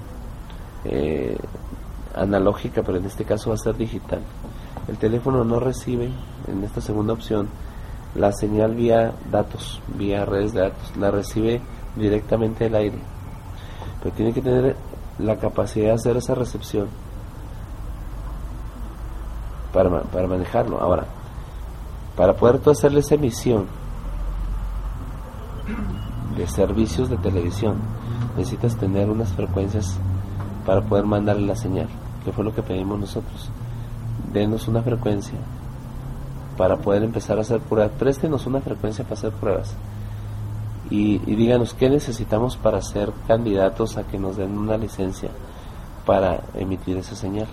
[0.83, 1.37] eh,
[2.13, 4.19] analógica, pero en este caso va a ser digital.
[4.89, 6.09] El teléfono no recibe,
[6.47, 7.47] en esta segunda opción,
[8.15, 11.61] la señal vía datos, vía redes de datos, la recibe
[11.95, 12.97] directamente del aire.
[14.01, 14.75] Pero tiene que tener
[15.19, 16.87] la capacidad de hacer esa recepción
[19.73, 20.79] para, para manejarlo.
[20.79, 21.05] Ahora,
[22.15, 23.67] para poder tú hacerle esa emisión
[26.35, 27.77] de servicios de televisión,
[28.37, 29.99] necesitas tener unas frecuencias
[30.65, 31.87] para poder mandarle la señal,
[32.23, 33.49] que fue lo que pedimos nosotros.
[34.31, 35.37] Denos una frecuencia
[36.59, 37.93] para poder empezar a hacer pruebas.
[37.97, 39.73] Préstenos una frecuencia para hacer pruebas.
[40.89, 45.29] Y, díganos qué necesitamos para ser candidatos a que nos den una licencia
[46.05, 47.47] para emitir esa señal.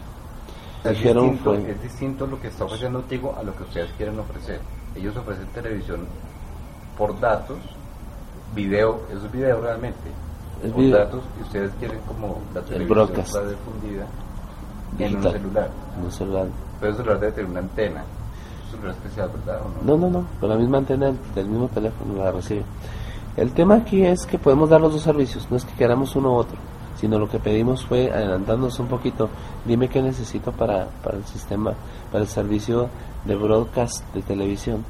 [0.82, 4.18] Es Dijeron distinto, es distinto lo que está ofreciendo Tigo a lo que ustedes quieren
[4.18, 4.58] ofrecer.
[4.96, 6.00] Ellos ofrecen televisión
[6.98, 7.58] por datos,
[8.56, 10.10] video, eso es video realmente,
[10.64, 14.06] es datos y ustedes quieren como la televisión está difundida
[14.98, 15.70] en un celular.
[15.96, 16.46] En un celular.
[16.80, 18.04] Pero el celular debe tener una antena.
[18.70, 19.60] Celular especial, ¿verdad?
[19.82, 19.96] no?
[19.96, 22.64] no, no, con la misma antena del, mismo teléfono la recibe.
[23.36, 26.32] El tema aquí es que podemos dar los dos servicios, no es que queramos uno
[26.32, 26.56] u otro,
[26.98, 29.28] sino lo que pedimos fue, adelantándonos un poquito,
[29.64, 31.74] dime qué necesito para, para el sistema,
[32.10, 32.88] para el servicio
[33.24, 34.84] de broadcast de televisión.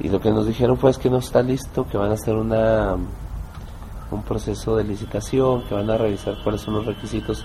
[0.00, 2.34] Y lo que nos dijeron fue es que no está listo, que van a hacer
[2.34, 2.96] una
[4.10, 7.44] un proceso de licitación, que van a revisar cuáles son los requisitos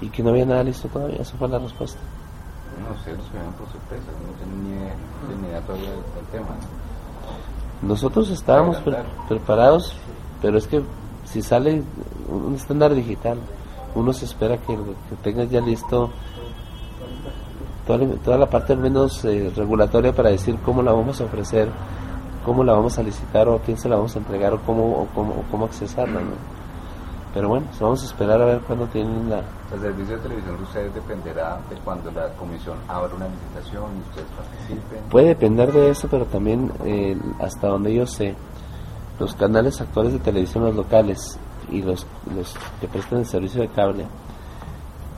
[0.00, 1.18] y que no había nada listo todavía.
[1.20, 2.00] Esa fue la respuesta.
[2.82, 6.48] No sé, los vienen por sorpresa, no ni idea todavía del, del tema.
[7.82, 9.94] Nosotros estábamos pre- preparados,
[10.42, 10.82] pero es que
[11.24, 11.82] si sale
[12.28, 13.38] un estándar digital,
[13.94, 16.10] uno se espera que, que tengas ya listo
[17.86, 21.24] toda la, toda la parte al menos eh, regulatoria para decir cómo la vamos a
[21.24, 21.68] ofrecer,
[22.44, 24.84] cómo la vamos a licitar o a quién se la vamos a entregar o cómo,
[25.02, 26.20] o cómo, o cómo accesarla.
[26.20, 26.55] ¿no?
[27.36, 29.42] Pero bueno, pues vamos a esperar a ver cuándo tienen la...
[29.70, 34.08] El servicio de televisión de ustedes dependerá de cuando la comisión abra una licitación y
[34.08, 35.02] ustedes participen.
[35.10, 38.34] Puede depender de eso, pero también eh, hasta donde yo sé,
[39.20, 41.38] los canales actuales de televisión, los locales
[41.70, 44.06] y los, los que prestan el servicio de cable,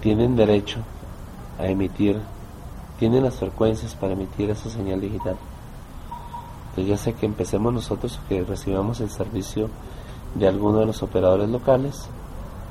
[0.00, 0.80] tienen derecho
[1.56, 2.20] a emitir,
[2.98, 5.36] tienen las frecuencias para emitir esa señal digital.
[6.70, 9.70] Entonces ya sea que empecemos nosotros o que recibamos el servicio
[10.34, 12.08] de alguno de los operadores locales,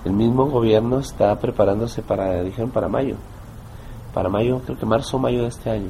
[0.06, 3.16] el mismo gobierno está preparándose para, dijeron, para mayo.
[4.14, 5.90] Para mayo, creo que marzo o mayo de este año,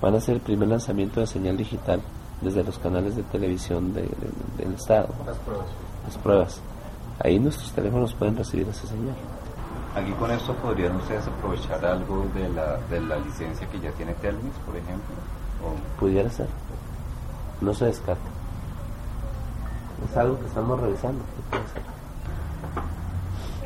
[0.00, 2.00] van a hacer el primer lanzamiento de señal digital
[2.40, 5.66] desde los canales de televisión de- de- del Estado, Las pruebas.
[6.06, 6.60] las pruebas.
[7.22, 9.14] Ahí nuestros teléfonos pueden recibir esa señal.
[9.94, 14.14] Aquí con esto podrían ustedes aprovechar algo de la, de la licencia que ya tiene
[14.14, 15.14] Telmex, por ejemplo.
[15.66, 16.46] O- Pudiera ser.
[17.60, 18.22] No se descarta.
[20.08, 21.22] Es algo que estamos revisando.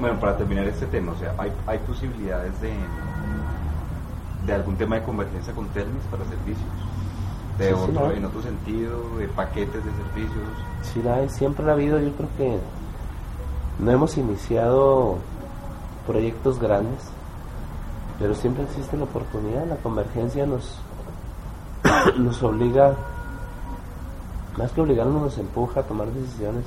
[0.01, 2.73] Bueno, para terminar este tema, o sea, ¿hay, hay posibilidades de,
[4.47, 6.68] de algún tema de convergencia con Telmex para servicios?
[7.59, 10.49] De Sí, otro, en otro sentido, de paquetes de servicios.
[10.83, 12.01] Sí, la hay, siempre la ha habido.
[12.01, 12.59] Yo creo que
[13.79, 15.18] no hemos iniciado
[16.07, 17.09] proyectos grandes,
[18.18, 19.66] pero siempre existe la oportunidad.
[19.66, 20.81] La convergencia nos,
[22.18, 22.97] nos obliga,
[24.57, 26.64] más que obligarnos, nos empuja a tomar decisiones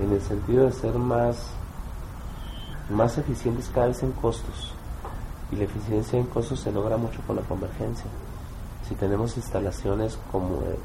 [0.00, 1.50] en el sentido de ser más,
[2.90, 4.74] más eficientes cada vez en costos.
[5.52, 8.06] Y la eficiencia en costos se logra mucho con la convergencia.
[8.88, 10.78] Si tenemos instalaciones como eh,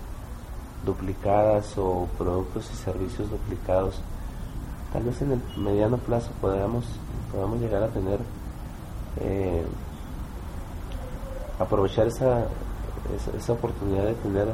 [0.86, 4.00] duplicadas o productos y servicios duplicados,
[4.94, 6.86] tal vez en el mediano plazo podamos,
[7.32, 8.20] podamos llegar a tener,
[9.20, 9.64] eh,
[11.60, 12.46] aprovechar esa,
[13.16, 14.48] esa, esa oportunidad de tener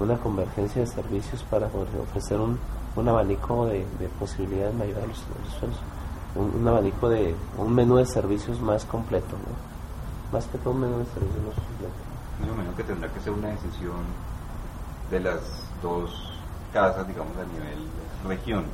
[0.00, 2.58] una convergencia de servicios para ofrecer un,
[2.96, 5.80] un abanico de, de posibilidades mayor a los, usuarios.
[6.34, 9.68] un, un abanico de un menú de servicios más completo, ¿no?
[10.32, 11.94] más que todo un menú de servicios más completo.
[12.40, 14.04] Me imagino que tendrá que ser una decisión
[15.10, 15.40] de las
[15.82, 16.10] dos
[16.72, 17.88] casas, digamos, a nivel
[18.26, 18.64] región.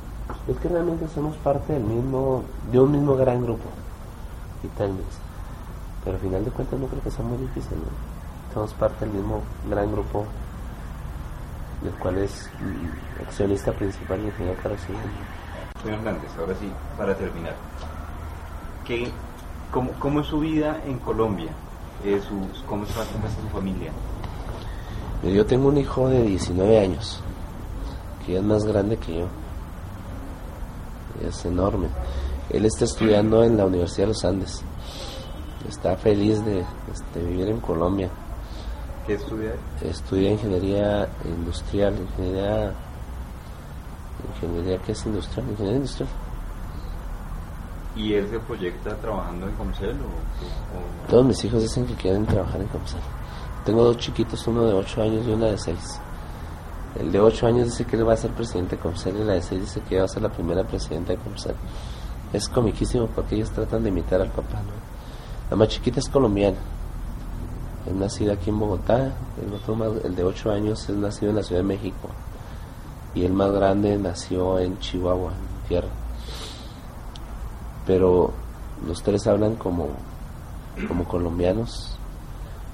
[0.47, 3.69] Es que realmente somos parte del mismo, de un mismo gran grupo,
[4.63, 5.05] y Telmex.
[6.03, 8.53] Pero al final de cuentas no creo que sea muy difícil, ¿no?
[8.53, 10.25] Somos parte del mismo gran grupo,
[11.85, 14.97] del cual es mm, accionista principal el ingeniero Slim.
[15.81, 17.53] Señor Hernández, ahora sí, para terminar.
[18.85, 19.09] ¿Qué,
[19.71, 21.49] cómo, cómo es su vida en Colombia?
[22.03, 23.91] Eh, su- ¿Cómo está, cómo está su familia?
[25.23, 27.21] Yo tengo un hijo de 19 años,
[28.25, 29.27] que es más grande que yo.
[31.27, 31.87] Es enorme.
[32.49, 34.61] Él está estudiando en la Universidad de los Andes.
[35.67, 38.09] Está feliz de este, vivir en Colombia.
[39.07, 39.51] ¿Qué estudia?
[39.81, 39.89] él?
[39.89, 42.71] Estudia ingeniería industrial, ingeniería...
[44.35, 45.47] ¿Ingeniería qué es industrial?
[45.49, 46.09] Ingeniería industrial.
[47.95, 52.25] ¿Y él se proyecta trabajando en Comcel o, o- Todos mis hijos dicen que quieren
[52.25, 52.99] trabajar en Comsal.
[53.63, 56.01] Tengo dos chiquitos, uno de 8 años y una de 6.
[56.99, 59.33] El de 8 años dice que él va a ser presidente de Comsal y la
[59.33, 61.55] de 6 dice que va a ser la primera presidenta de Comsal.
[62.33, 64.57] Es comiquísimo porque ellos tratan de imitar al papá.
[64.61, 64.71] ¿no?
[65.49, 66.57] La más chiquita es colombiana.
[67.87, 69.13] Es nacida aquí en Bogotá.
[69.45, 72.09] El, otro más- el de 8 años es nacido en la Ciudad de México.
[73.13, 75.87] Y el más grande nació en Chihuahua, en tierra.
[77.85, 78.31] Pero
[78.87, 79.87] los tres hablan como
[80.89, 81.95] como colombianos,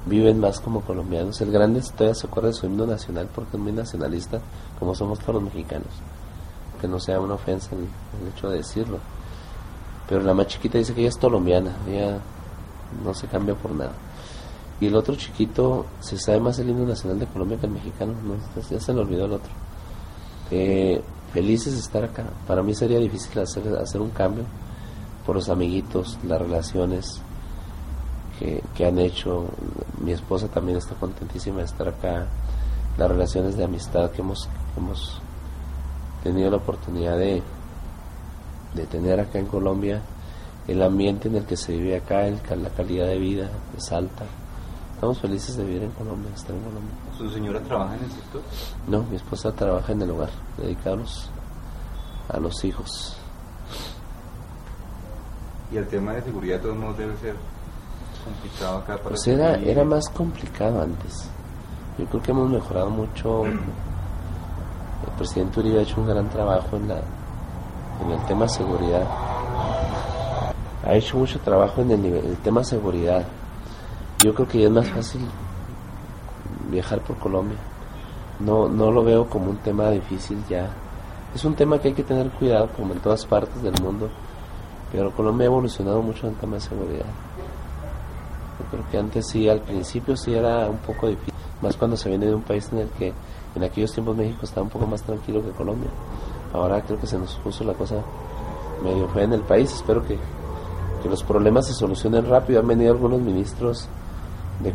[0.08, 1.40] viven más como colombianos.
[1.42, 4.40] El grande todavía se acuerda de su himno nacional porque es muy nacionalista,
[4.80, 5.90] como somos todos los mexicanos.
[6.80, 8.98] Que no sea una ofensa el, el hecho de decirlo.
[10.10, 12.18] Pero la más chiquita dice que ella es colombiana, ella
[13.06, 13.92] no se cambia por nada.
[14.82, 18.14] Y el otro chiquito se sabe más el himno nacional de Colombia que el mexicano,
[18.24, 18.36] ¿no?
[18.70, 19.52] ya se le olvidó el otro.
[21.34, 22.26] Felices de estar acá.
[22.46, 24.44] Para mí sería difícil hacer, hacer un cambio
[25.26, 27.22] por los amiguitos, las relaciones
[28.38, 29.46] que, que han hecho.
[30.04, 32.28] Mi esposa también está contentísima de estar acá.
[32.98, 35.22] Las relaciones de amistad que hemos, hemos
[36.22, 37.42] tenido la oportunidad de,
[38.74, 40.02] de tener acá en Colombia,
[40.68, 44.26] el ambiente en el que se vive acá, el la calidad de vida es alta.
[45.02, 46.92] Estamos felices de vivir en Colombia, estar en Colombia.
[47.18, 48.42] ¿Su señora trabaja en el sector?
[48.88, 50.30] No, mi esposa trabaja en el hogar,
[50.60, 50.98] dedicada
[52.30, 53.18] a los, hijos.
[55.72, 57.36] Y el tema de seguridad de todos modos debe ser
[58.24, 61.28] complicado acá para Pues era, era más complicado antes.
[61.98, 63.46] Yo creo que hemos mejorado mucho.
[63.48, 63.60] El
[65.18, 67.02] presidente Uribe ha hecho un gran trabajo en, la,
[68.06, 69.08] en el tema seguridad.
[70.86, 73.26] Ha hecho mucho trabajo en el, nivel, el tema seguridad.
[74.24, 75.22] Yo creo que ya es más fácil
[76.70, 77.58] viajar por Colombia.
[78.40, 80.70] No, no lo veo como un tema difícil ya.
[81.34, 84.10] Es un tema que hay que tener cuidado como en todas partes del mundo.
[84.92, 87.06] Pero Colombia ha evolucionado mucho en el tema de seguridad.
[88.60, 92.10] Yo creo que antes sí, al principio sí era un poco difícil, más cuando se
[92.10, 93.14] viene de un país en el que
[93.56, 95.90] en aquellos tiempos México estaba un poco más tranquilo que Colombia.
[96.54, 97.96] Ahora creo que se nos puso la cosa
[98.84, 99.74] medio fea en el país.
[99.74, 100.18] Espero que,
[101.02, 102.60] que los problemas se solucionen rápido.
[102.60, 103.88] Han venido algunos ministros,
[104.64, 104.74] de,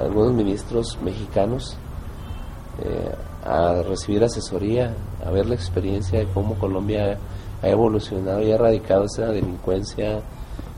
[0.00, 1.76] algunos ministros mexicanos
[2.82, 3.14] eh,
[3.44, 4.94] a recibir asesoría,
[5.24, 7.18] a ver la experiencia de cómo Colombia
[7.62, 10.20] ha evolucionado y ha erradicado esa delincuencia,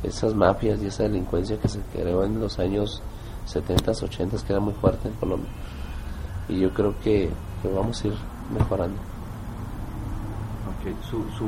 [0.02, 3.02] esas mafias y esa delincuencia que se creó en los años
[3.46, 5.50] 70, 80, que era muy fuerte en Colombia.
[6.48, 7.30] Y yo creo que,
[7.74, 8.14] vamos a ir
[8.52, 8.96] mejorando.
[10.68, 11.46] Ok, Su, su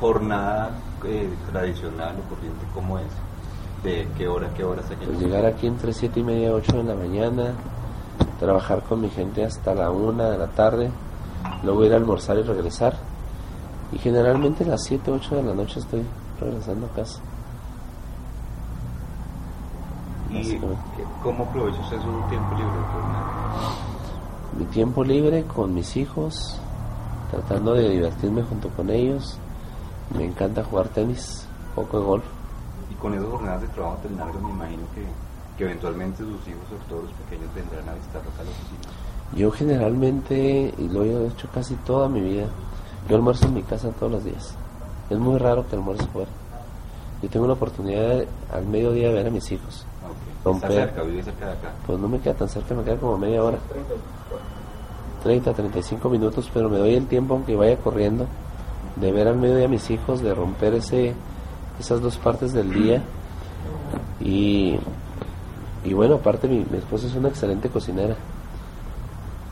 [0.00, 3.06] jornada eh, tradicional o corriente, ¿cómo es?
[3.86, 6.82] ¿De qué hora, qué hora se Pues llegar aquí entre 7 y media, 8 de
[6.82, 7.52] la mañana,
[8.40, 10.90] trabajar con mi gente hasta la 1 de la tarde,
[11.62, 12.96] luego ir a almorzar y regresar.
[13.92, 16.02] Y generalmente a las 7, 8 de la noche estoy
[16.40, 17.20] regresando a casa.
[20.30, 20.58] ¿Y
[21.22, 22.72] cómo aprovecha usted su tiempo libre?
[24.58, 26.60] Mi tiempo libre con mis hijos,
[27.30, 29.38] tratando de divertirme junto con ellos.
[30.12, 32.35] Me encanta jugar tenis, poco de golf.
[33.00, 35.04] Con esas jornadas de trabajo tan largas me imagino que,
[35.58, 39.06] que eventualmente sus hijos, sobre todo los pequeños, vendrán a visitarlos a la oficina.
[39.34, 42.46] Yo generalmente, y lo he hecho casi toda mi vida,
[43.08, 44.54] yo almuerzo en mi casa todos los días.
[45.10, 46.30] Es muy raro que almuerce fuera.
[47.22, 49.86] Yo tengo la oportunidad de, al mediodía de ver a mis hijos.
[50.04, 50.44] Ok.
[50.44, 50.70] Romper.
[50.70, 51.72] Está cerca, vive cerca de acá.
[51.86, 53.58] Pues no me queda tan cerca, me queda como media hora.
[55.22, 58.26] 30, 35 minutos, pero me doy el tiempo, aunque vaya corriendo,
[58.96, 61.14] de ver al mediodía a mis hijos, de romper ese,
[61.78, 63.02] esas dos partes del día.
[64.20, 64.78] Y,
[65.84, 68.16] y bueno, aparte mi, mi esposa es una excelente cocinera.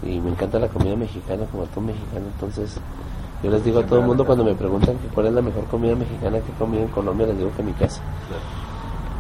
[0.03, 2.27] Y me encanta la comida mexicana, como todo mexicano.
[2.35, 2.79] Entonces,
[3.43, 5.65] yo les digo a todo el mundo cuando me preguntan que cuál es la mejor
[5.65, 8.03] comida mexicana que he comido en Colombia, les digo que mi casa.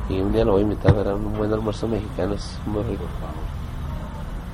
[0.08, 3.04] Y un día lo voy a invitar a un buen almuerzo mexicano, es muy rico.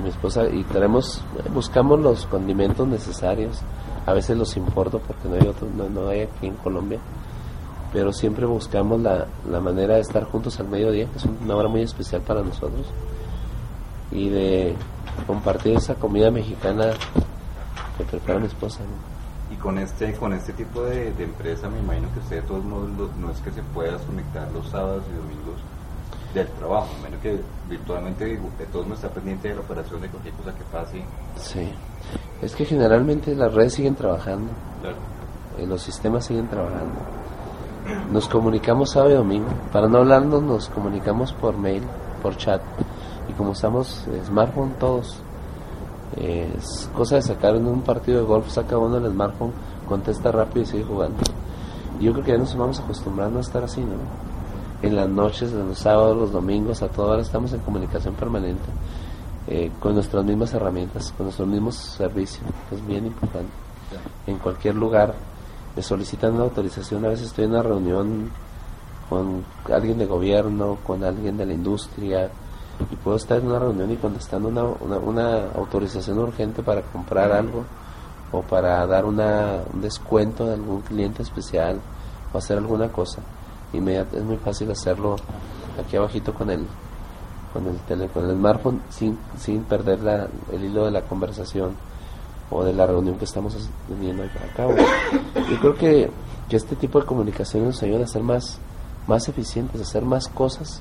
[0.03, 1.23] Mi esposa, y traemos,
[1.53, 3.61] buscamos los condimentos necesarios.
[4.07, 6.99] A veces los importo porque no hay, otro, no, no hay aquí en Colombia.
[7.93, 11.69] Pero siempre buscamos la, la manera de estar juntos al mediodía, que es una hora
[11.69, 12.87] muy especial para nosotros.
[14.13, 14.77] Y de
[15.27, 16.93] compartir esa comida mexicana
[17.99, 18.81] que prepara mi esposa.
[18.81, 19.55] ¿no?
[19.55, 22.65] Y con este, con este tipo de, de empresa me imagino que usted de todos
[22.65, 25.61] modos no es que se pueda conectar los sábados y domingos
[26.33, 26.89] del trabajo.
[27.03, 30.55] Me imagino que virtualmente de todos modos está pendiente de la operación de cualquier cosa
[30.55, 31.03] que pase.
[31.37, 31.73] Sí.
[32.41, 34.51] Es que generalmente las redes siguen trabajando.
[34.81, 34.97] Claro.
[35.59, 37.01] eh, los sistemas siguen trabajando.
[38.13, 39.49] Nos comunicamos sábado y domingo.
[39.73, 41.83] Para no hablarnos, nos comunicamos por mail,
[42.23, 42.61] por chat.
[43.29, 45.21] Y como usamos smartphone todos,
[46.17, 49.53] es cosa de sacar en un partido de golf, saca uno el smartphone,
[49.89, 51.19] contesta rápido y sigue jugando.
[52.01, 53.97] Yo creo que ya nos vamos acostumbrando a estar así, ¿no?
[54.83, 58.69] En las noches, en los sábados, los domingos, a toda hora estamos en comunicación permanente.
[59.47, 63.51] eh, con nuestras mismas herramientas, con nuestros mismos servicios, es bien importante
[64.27, 65.15] en cualquier lugar
[65.77, 68.31] me solicitan una autorización, a veces estoy en una reunión
[69.09, 72.31] con alguien de gobierno, con alguien de la industria,
[72.91, 77.31] y puedo estar en una reunión y contestando una, una, una autorización urgente para comprar
[77.33, 77.65] algo
[78.33, 81.81] o para dar una, un descuento de algún cliente especial
[82.33, 83.21] o hacer alguna cosa.
[83.73, 85.17] Inmediat- es muy fácil hacerlo
[85.85, 86.67] aquí abajito con el
[87.53, 91.75] con el tele, con el smartphone sin, sin perder la- el hilo de la conversación
[92.51, 93.57] o de la reunión que estamos
[93.89, 94.75] teniendo a cabo.
[95.51, 96.11] Yo creo que,
[96.49, 98.59] que este tipo de comunicaciones nos ayudan a ser más,
[99.07, 100.81] más eficientes, a hacer más cosas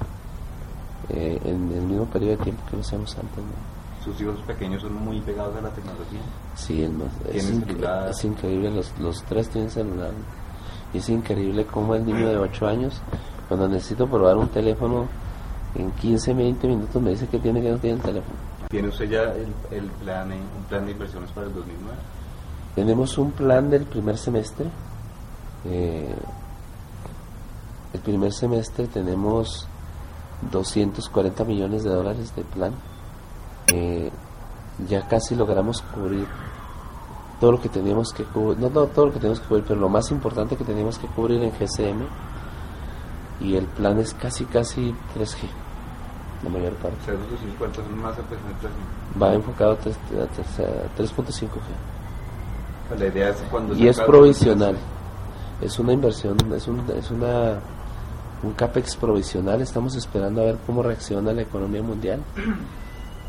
[1.09, 3.37] eh, en el mismo periodo de tiempo que lo hacíamos antes.
[3.37, 4.03] ¿no?
[4.03, 6.21] Sus hijos pequeños son muy pegados a la tecnología.
[6.55, 8.09] Sí, es, más- es, ¿Tienen inc- celular?
[8.09, 10.11] es increíble, los, los tres tienen celular.
[10.93, 12.99] Y es increíble cómo el niño de 8 años,
[13.47, 15.05] cuando necesito probar un teléfono,
[15.75, 18.35] en 15, 20 minutos me dice que tiene que no tiene el teléfono.
[18.71, 21.97] ¿Tiene usted ya el, el plan, un plan de inversiones para el 2009?
[22.75, 24.67] Tenemos un plan del primer semestre.
[25.65, 26.15] Eh,
[27.93, 29.67] el primer semestre tenemos
[30.51, 32.73] 240 millones de dólares de plan.
[33.73, 34.11] Eh,
[34.87, 36.27] ya casi logramos cubrir
[37.39, 39.89] todo lo que teníamos que cubrir, no, todo lo que teníamos que cubrir, pero lo
[39.89, 42.05] más importante que teníamos que cubrir en GCM.
[43.41, 45.47] y el plan es casi casi 3G,
[46.43, 46.97] la mayor parte.
[47.01, 48.15] O sea, esos 250 son más.
[49.21, 51.49] Va enfocado a 3- a 3.5G.
[52.97, 54.75] La idea es cuando Y es provisional.
[55.61, 57.59] Es una inversión, es, un, es una,
[58.43, 59.61] un CAPEX provisional.
[59.61, 62.21] Estamos esperando a ver cómo reacciona la economía mundial.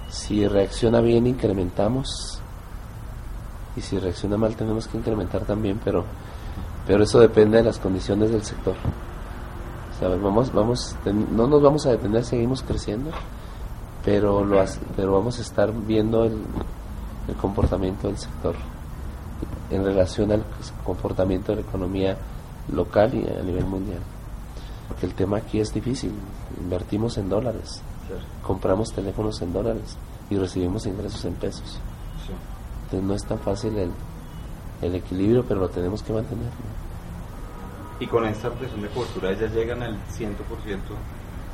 [0.09, 2.41] Si reacciona bien, incrementamos.
[3.77, 6.05] Y si reacciona mal, tenemos que incrementar también, pero,
[6.87, 8.75] pero eso depende de las condiciones del sector.
[10.01, 10.97] Sea, vamos, vamos,
[11.31, 13.11] no nos vamos a detener, seguimos creciendo,
[14.03, 14.65] pero, lo,
[14.97, 16.43] pero vamos a estar viendo el,
[17.29, 18.55] el comportamiento del sector
[19.71, 20.43] en relación al
[20.85, 22.17] comportamiento de la economía
[22.73, 24.01] local y a nivel mundial.
[24.89, 26.13] Porque el tema aquí es difícil.
[26.61, 27.83] Invertimos en dólares,
[28.43, 29.97] compramos teléfonos en dólares
[30.31, 31.79] y recibimos ingresos en pesos.
[32.27, 32.33] sí.
[32.85, 33.91] Entonces no es tan fácil el,
[34.83, 36.47] el equilibrio, pero lo tenemos que mantener.
[36.47, 36.80] ¿no?
[38.01, 40.35] Y con esta ampliación de cobertura ya llegan al 100%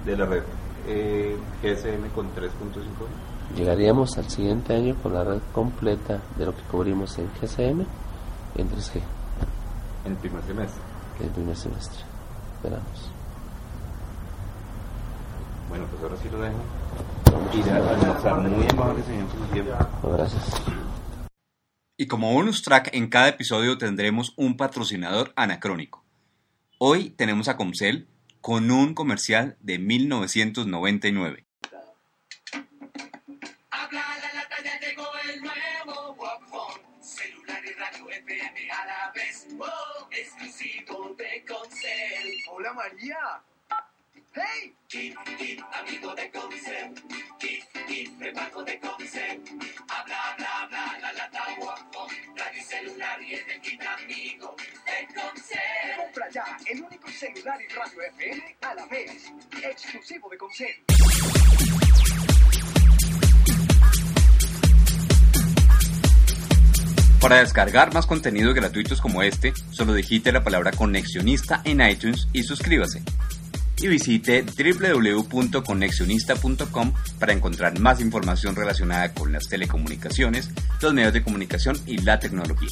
[0.04, 0.42] de la red
[0.86, 2.50] eh, GSM con 3.5.
[3.56, 7.84] Llegaríamos al siguiente año con la red completa de lo que cubrimos en GCM
[8.56, 9.00] en 3G,
[10.04, 10.82] en el primer semestre.
[11.20, 12.04] el primer semestre.
[12.54, 13.10] Esperamos.
[15.68, 16.56] Bueno, pues ahora sí lo dejo.
[17.54, 18.40] Ir a almorzar.
[18.40, 19.26] Muy amable, señor.
[20.02, 20.62] Bueno, gracias.
[21.98, 26.05] Y como bonus track, en cada episodio tendremos un patrocinador anacrónico.
[26.78, 28.06] Hoy tenemos a Comcel
[28.42, 31.46] con un comercial de 1999.
[33.70, 36.82] Habla la lata, ya llegó el nuevo Walkphone.
[37.00, 39.46] Celular y radio FM a la vez.
[39.56, 39.66] Wow,
[40.10, 42.44] exclusivo de Concel.
[42.50, 43.40] Hola María.
[44.34, 44.74] ¡Hey!
[44.86, 46.92] Kit, kit, amigo de Concel.
[47.38, 49.42] Kit, kit, prepago de Concel.
[49.88, 51.95] Habla, habla, habla, la lata Walkphone.
[52.78, 54.54] Celular y el amigo
[54.84, 55.96] de Concel.
[55.96, 59.32] Compra ya el único celular y radio FM a la vez.
[59.62, 60.74] Exclusivo de Concel.
[67.20, 72.42] Para descargar más contenidos gratuitos como este, solo digite la palabra conexionista en iTunes y
[72.42, 73.02] suscríbase.
[73.78, 80.50] Y visite www.conexionista.com para encontrar más información relacionada con las telecomunicaciones,
[80.80, 82.70] los medios de comunicación y la tecnología.